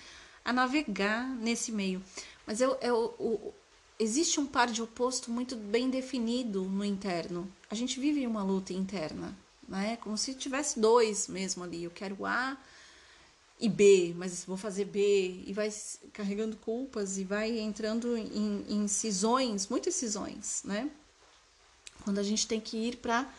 [0.43, 2.04] a navegar nesse meio.
[2.48, 3.54] Mas eu, eu, o,
[4.00, 7.52] existe um par de oposto muito bem definido no interno.
[7.70, 9.38] A gente vive uma luta interna,
[9.68, 9.98] né?
[9.98, 11.84] Como se tivesse dois mesmo ali.
[11.84, 12.58] Eu quero A
[13.60, 15.70] e B, mas vou fazer B e vai
[16.14, 20.89] carregando culpas e vai entrando em, em cisões, muitas cisões, né?
[22.04, 23.30] Quando a gente tem que ir para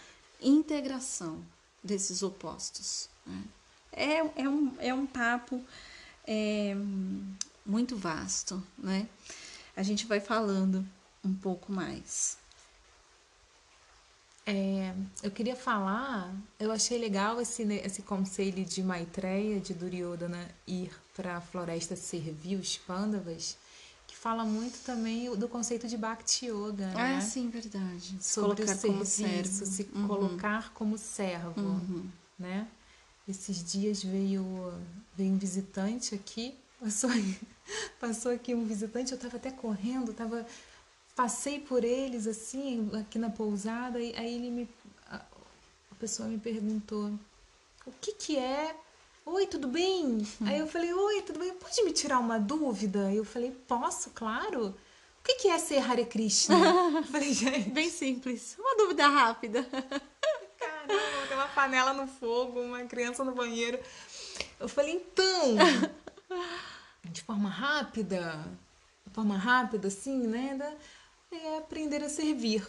[0.42, 1.42] integração
[1.82, 3.08] desses opostos.
[3.24, 3.42] Né?
[3.92, 5.64] É, é, um, é um papo
[6.26, 6.76] é,
[7.68, 9.06] muito vasto, né?
[9.76, 10.84] A gente vai falando
[11.22, 12.38] um pouco mais.
[14.46, 20.90] É, eu queria falar, eu achei legal esse, esse conselho de Maitreya, de Duryodhana, ir
[21.14, 23.58] para a floresta servir os pândavas,
[24.06, 27.16] que fala muito também do conceito de Bhakti Yoga, né?
[27.18, 28.16] Ah, sim, verdade.
[28.22, 30.08] Sobre colocar o serviço, se uhum.
[30.08, 32.08] colocar como servo, uhum.
[32.38, 32.66] né?
[33.28, 34.72] Esses dias veio,
[35.14, 37.10] veio um visitante aqui, passou
[38.00, 40.46] Passou aqui um visitante, eu estava até correndo, tava,
[41.14, 44.68] passei por eles assim, aqui na pousada, e aí ele me.
[45.10, 45.20] A,
[45.98, 47.12] pessoa me perguntou:
[47.84, 48.74] o que que é?
[49.26, 50.06] Oi, tudo bem?
[50.06, 50.46] Hum.
[50.46, 51.52] Aí eu falei: Oi, tudo bem?
[51.54, 53.12] Pode me tirar uma dúvida?
[53.12, 54.68] Eu falei: Posso, claro.
[54.68, 56.54] O que, que é ser Hare Krishna?
[56.96, 57.68] eu falei, gente.
[57.70, 58.56] Bem simples.
[58.58, 59.62] Uma dúvida rápida.
[60.58, 63.78] Caramba, tem uma panela no fogo, uma criança no banheiro.
[64.58, 65.56] Eu falei, então
[67.04, 68.44] de forma rápida,
[69.06, 70.54] de forma rápida, assim, né?
[70.56, 70.72] Da,
[71.36, 72.66] é aprender a servir.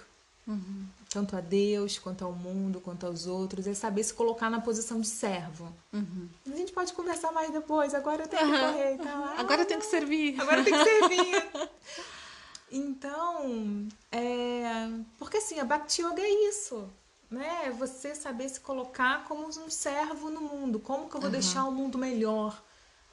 [0.48, 0.88] Uhum.
[1.10, 5.00] Tanto a Deus, quanto ao mundo, quanto aos outros, é saber se colocar na posição
[5.00, 5.72] de servo.
[5.94, 6.28] Uhum.
[6.52, 8.98] A gente pode conversar mais depois, agora eu tenho que correr.
[8.98, 9.36] Tá?
[9.38, 10.40] Agora eu tenho que servir.
[10.42, 11.70] Agora eu tenho que servir.
[12.72, 14.90] então, é...
[15.18, 16.90] porque assim, a Bhakti Yoga é isso
[17.30, 17.66] né?
[17.66, 20.80] É você saber se colocar como um servo no mundo.
[20.80, 21.32] Como que eu vou uhum.
[21.32, 22.60] deixar o mundo melhor?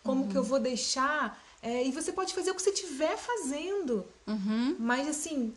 [0.06, 0.28] Como uhum.
[0.28, 1.42] que eu vou deixar?
[1.62, 4.06] É, e você pode fazer o que você estiver fazendo.
[4.26, 4.76] Uhum.
[4.78, 5.52] Mas assim,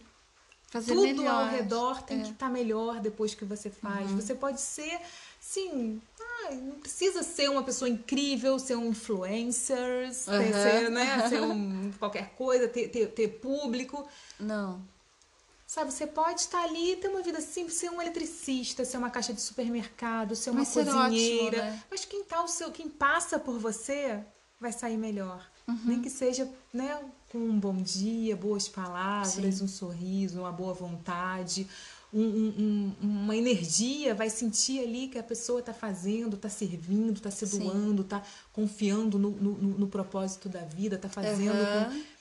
[0.70, 1.46] fazer tudo melhor.
[1.46, 2.24] ao redor tem é.
[2.24, 4.10] que estar tá melhor depois que você faz.
[4.10, 4.20] Uhum.
[4.20, 5.00] Você pode ser,
[5.40, 11.92] sim, ah, não precisa ser uma pessoa incrível, ser um influencer, ser, né, ser um
[12.00, 14.08] qualquer coisa, ter, ter, ter público.
[14.40, 14.82] Não.
[15.68, 19.12] Sabe, você pode estar ali e ter uma vida simples, ser um eletricista, ser uma
[19.12, 21.58] caixa de supermercado, ser uma cozinheira.
[21.60, 21.84] Ótimo, né?
[21.92, 24.26] Mas quem tá o seu, quem passa por você
[24.60, 25.46] vai sair melhor.
[25.68, 25.80] Uhum.
[25.86, 27.00] Nem que seja, né,
[27.32, 29.64] com um bom dia, boas palavras, Sim.
[29.64, 31.68] um sorriso, uma boa vontade,
[32.12, 37.30] um, um, uma energia, vai sentir ali que a pessoa está fazendo, está servindo, está
[37.30, 41.54] se doando, está confiando no, no, no, propósito da vida, está fazendo.
[41.54, 42.02] Uhum.
[42.02, 42.20] Com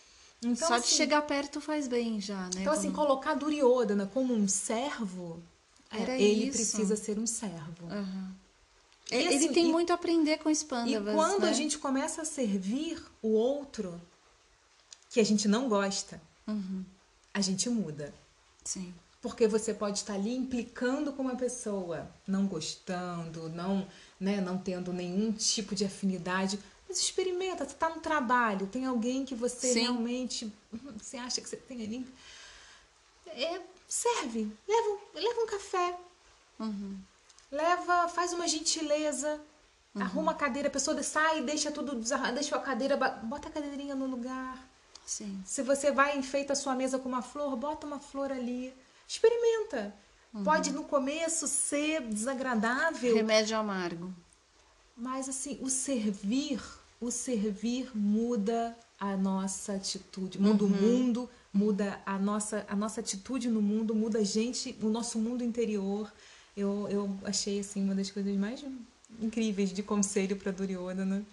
[0.50, 2.60] então, Só assim, de chegar perto faz bem já, né?
[2.60, 5.42] Então, assim, colocar Duryodhana como um servo,
[5.90, 6.58] é, Era ele isso.
[6.58, 7.86] precisa ser um servo.
[7.86, 8.28] Uhum.
[9.10, 11.50] Ele assim, tem e, muito a aprender com Spandavas, E quando né?
[11.50, 14.00] a gente começa a servir o outro
[15.10, 16.84] que a gente não gosta, uhum.
[17.32, 18.12] a gente muda.
[18.64, 18.94] Sim.
[19.22, 23.86] Porque você pode estar ali implicando com uma pessoa, não gostando, não,
[24.20, 29.24] né, não tendo nenhum tipo de afinidade, mas experimenta, você está no trabalho, tem alguém
[29.24, 29.80] que você Sim.
[29.80, 30.52] realmente.
[30.72, 32.06] Hum, você acha que você tem ali.
[33.26, 35.98] É, serve, leva, leva um café.
[36.60, 36.98] Uhum.
[37.50, 39.40] Leva, faz uma gentileza.
[39.94, 40.02] Uhum.
[40.02, 41.94] Arruma a cadeira, a pessoa sai, deixa tudo,
[42.34, 44.68] deixa a cadeira, bota a cadeirinha no lugar.
[45.06, 45.42] Sim.
[45.44, 48.74] Se você vai e enfeita a sua mesa com uma flor, bota uma flor ali.
[49.06, 49.94] Experimenta.
[50.34, 50.44] Uhum.
[50.44, 53.14] Pode no começo ser desagradável.
[53.14, 54.12] Remédio amargo.
[54.94, 56.60] Mas assim, o servir
[57.00, 60.70] o servir muda a nossa atitude, muda uhum.
[60.70, 65.18] o mundo, muda a nossa, a nossa atitude no mundo, muda a gente, o nosso
[65.18, 66.12] mundo interior.
[66.58, 68.64] Eu, eu achei assim uma das coisas mais
[69.22, 71.24] incríveis de conselho para Duryodhana.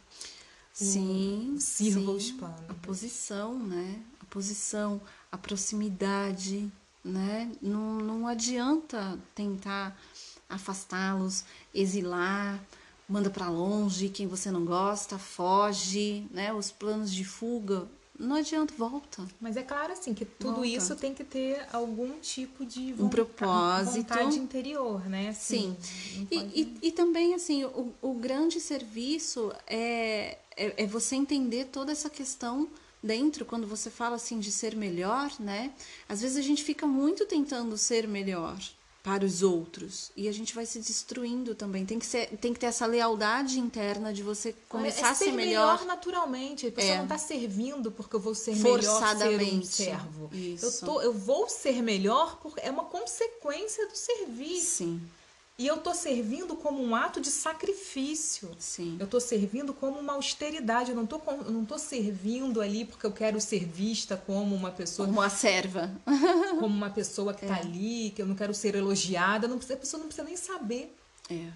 [0.71, 2.69] Sim, sirva os panos.
[2.69, 3.99] A posição, né?
[4.21, 5.01] A posição,
[5.31, 6.71] a proximidade,
[7.03, 7.51] né?
[7.59, 9.99] Não, não adianta tentar
[10.47, 12.63] afastá-los, exilar,
[13.09, 16.53] manda para longe, quem você não gosta, foge, né?
[16.53, 17.87] Os planos de fuga,
[18.17, 19.25] não adianta, volta.
[19.39, 20.67] Mas é claro assim que tudo volta.
[20.67, 25.29] isso tem que ter algum tipo de um propósito, vontade interior, né?
[25.29, 26.25] Assim, Sim.
[26.25, 26.51] Pode...
[26.53, 31.91] E, e, e, também assim, o, o grande serviço é, é, é você entender toda
[31.91, 32.69] essa questão
[33.05, 35.71] dentro, quando você fala assim de ser melhor, né?
[36.09, 38.57] Às vezes a gente fica muito tentando ser melhor,
[39.05, 40.11] para os outros.
[40.17, 41.85] E a gente vai se destruindo também.
[41.85, 45.31] Tem que, ser, tem que ter essa lealdade interna de você começar é, a ser,
[45.31, 45.73] melhor.
[45.73, 46.65] melhor naturalmente.
[46.65, 46.97] A pessoa é.
[46.97, 49.37] não está servindo porque eu vou ser Forçadamente.
[49.37, 50.29] melhor ser um servo.
[50.33, 50.65] Isso.
[50.65, 54.77] Eu, tô, eu vou ser melhor porque é uma consequência do serviço.
[54.77, 55.01] Sim.
[55.57, 58.51] E eu tô servindo como um ato de sacrifício.
[58.59, 58.97] Sim.
[58.99, 60.91] Eu tô servindo como uma austeridade.
[60.91, 64.71] Eu não tô, eu não tô servindo ali porque eu quero ser vista como uma
[64.71, 65.07] pessoa.
[65.07, 65.95] Como uma serva.
[66.59, 67.61] como uma pessoa que tá é.
[67.61, 69.47] ali, que eu não quero ser elogiada.
[69.47, 70.93] Não precisa, a pessoa não precisa nem saber.
[71.29, 71.47] É.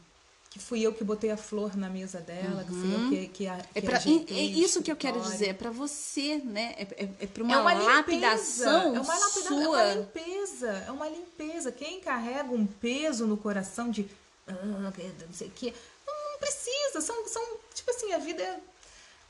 [0.50, 2.66] Que fui eu que botei a flor na mesa dela, uhum.
[2.66, 3.10] que fui eu uhum.
[3.10, 6.38] que, que, a, que é, pra, é isso que eu quero dizer, é para você,
[6.38, 6.74] né?
[6.76, 9.82] É, é, é para uma, é uma lapidação é uma lapidação, sua.
[9.82, 11.72] É uma limpeza, é uma limpeza.
[11.72, 14.10] Quem carrega um peso no coração de
[14.48, 15.72] ah, não sei o que,
[16.08, 17.02] não, não, precisa.
[17.02, 17.44] São, são,
[17.74, 18.60] tipo assim, a vida é,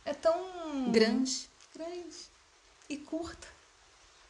[0.06, 2.16] é tão grande, grande
[2.88, 3.48] e curta.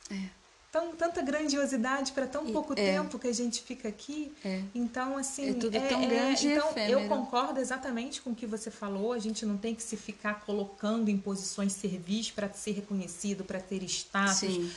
[0.09, 0.38] É
[0.71, 2.75] tão, tanta grandiosidade para tão pouco é.
[2.75, 4.33] tempo que a gente fica aqui.
[4.43, 4.61] É.
[4.73, 5.49] Então, assim.
[5.49, 8.69] É tudo é, tão é, grande é, Então, eu concordo exatamente com o que você
[8.69, 9.13] falou.
[9.13, 13.59] A gente não tem que se ficar colocando em posições servis para ser reconhecido, para
[13.59, 14.39] ter status.
[14.39, 14.71] Sim.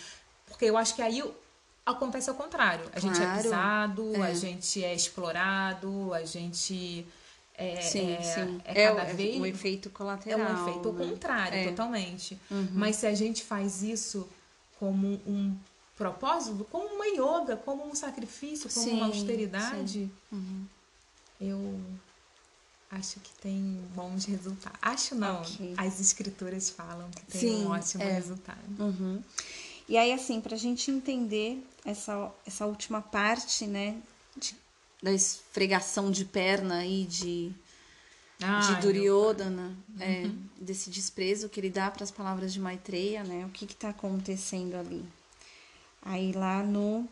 [0.47, 1.23] Porque eu acho que aí
[1.85, 2.87] acontece ao contrário.
[2.95, 3.15] A claro.
[3.15, 4.35] gente é pisado, a é.
[4.35, 7.07] gente é explorado, a gente.
[7.55, 8.61] É, sim, é, sim.
[8.65, 9.37] é cada é, vez.
[9.39, 10.41] um efeito colateral.
[10.41, 11.07] É um efeito né?
[11.07, 12.39] contrário, totalmente.
[12.51, 12.69] Uhum.
[12.73, 14.27] Mas se a gente faz isso
[14.79, 15.55] como um
[16.03, 20.67] propósito como uma yoga, como um sacrifício, como sim, uma austeridade, uhum.
[21.41, 21.81] eu
[22.91, 24.79] acho que tem bons resultados.
[24.83, 25.75] Acho não, okay.
[25.77, 28.13] as escrituras falam que tem sim, um ótimo é.
[28.13, 28.59] resultado.
[28.79, 29.23] Uhum.
[29.89, 33.97] E aí, assim, para a gente entender essa, essa última parte, né,
[34.37, 34.57] de,
[35.03, 37.53] da esfregação de perna aí de,
[38.39, 40.39] de Duryodhana, é, uhum.
[40.61, 44.75] desse desprezo que ele dá para as palavras de Maitreya, né, o que está acontecendo
[44.75, 45.05] ali?
[46.03, 47.09] Aí lá no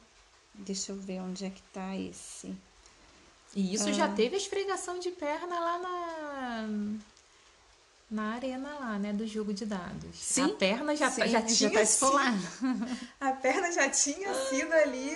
[0.55, 2.55] Deixa eu ver onde é que tá esse.
[3.55, 3.93] E isso ah.
[3.93, 6.68] já teve a esfregação de perna lá na
[8.11, 10.16] na arena lá, né, do jogo de dados.
[10.16, 12.34] Sim, a perna já, sim, já tinha já tá
[13.20, 15.14] a perna já tinha sido ali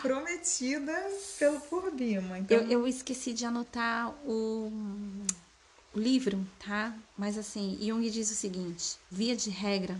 [0.00, 0.94] prometida
[1.38, 2.38] pelo por Bima.
[2.38, 2.56] Então...
[2.56, 4.72] Eu, eu esqueci de anotar o,
[5.94, 6.94] o livro, tá?
[7.18, 9.98] Mas assim, Jung diz o seguinte: via de regra,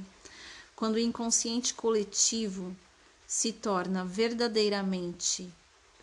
[0.81, 2.75] quando o inconsciente coletivo
[3.27, 5.53] se torna verdadeiramente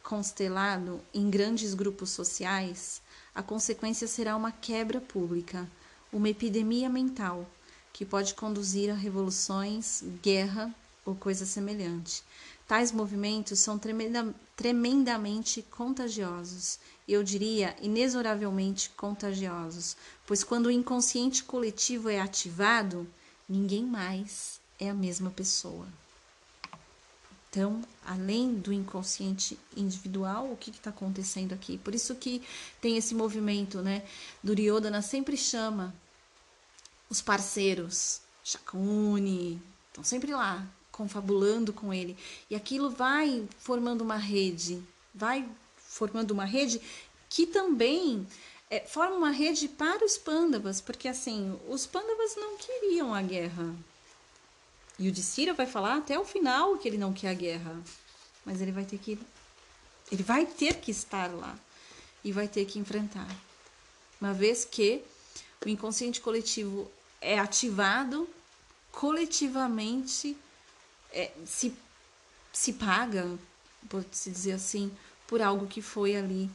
[0.04, 3.02] constelado em grandes grupos sociais,
[3.34, 5.68] a consequência será uma quebra pública,
[6.14, 7.44] uma epidemia mental
[7.92, 10.72] que pode conduzir a revoluções, guerra
[11.04, 12.22] ou coisa semelhante.
[12.68, 19.98] Tais movimentos são tremenda, tremendamente contagiosos, eu diria inexoravelmente contagiosos,
[20.28, 23.08] pois quando o inconsciente coletivo é ativado,
[23.50, 25.88] ninguém mais é a mesma pessoa.
[27.50, 31.78] Então, além do inconsciente individual, o que está acontecendo aqui?
[31.78, 32.42] Por isso que
[32.82, 34.06] tem esse movimento, né?
[34.44, 35.96] Duryodhana sempre chama
[37.10, 42.18] os parceiros, Shakuni, estão sempre lá, confabulando com ele.
[42.50, 44.84] E aquilo vai formando uma rede,
[45.16, 45.48] vai
[45.78, 46.82] formando uma rede
[47.30, 48.28] que também
[48.70, 53.74] é, forma uma rede para os pândavas, porque assim, os pândavas não queriam a guerra.
[55.00, 57.80] E o Dissira vai falar até o final que ele não quer a guerra,
[58.46, 59.20] mas ele vai ter que
[60.12, 61.58] ele vai ter que estar lá
[62.24, 63.28] e vai ter que enfrentar.
[64.20, 65.04] Uma vez que
[65.66, 66.90] o inconsciente coletivo
[67.20, 68.28] é ativado
[68.92, 70.38] coletivamente
[71.12, 71.74] é, se,
[72.52, 73.38] se paga,
[73.90, 74.92] pode-se dizer assim,
[75.28, 76.50] por algo que foi ali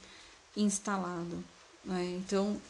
[0.57, 1.45] instalado.
[1.85, 2.17] Né?
[2.19, 2.61] Então,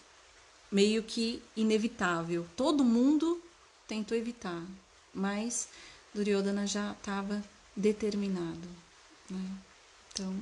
[0.70, 2.46] meio que inevitável.
[2.56, 3.42] Todo mundo
[3.86, 4.62] tentou evitar,
[5.14, 5.68] mas
[6.14, 7.42] Duryodhana já estava
[7.76, 8.68] determinado.
[9.30, 9.50] Né?
[10.12, 10.34] Então,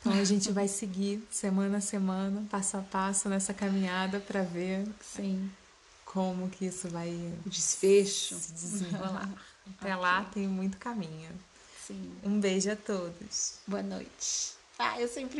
[0.00, 4.86] então a gente vai seguir semana a semana, passo a passo nessa caminhada para ver
[5.00, 5.50] Sim.
[6.04, 7.10] como que isso vai
[7.44, 9.28] o desfecho se desenrolar.
[9.78, 9.96] Até okay.
[9.96, 11.30] lá tem muito caminho.
[11.84, 12.12] Sim.
[12.22, 13.54] Um beijo a todos.
[13.66, 14.52] Boa noite.
[14.78, 15.38] Ah, eu sempre.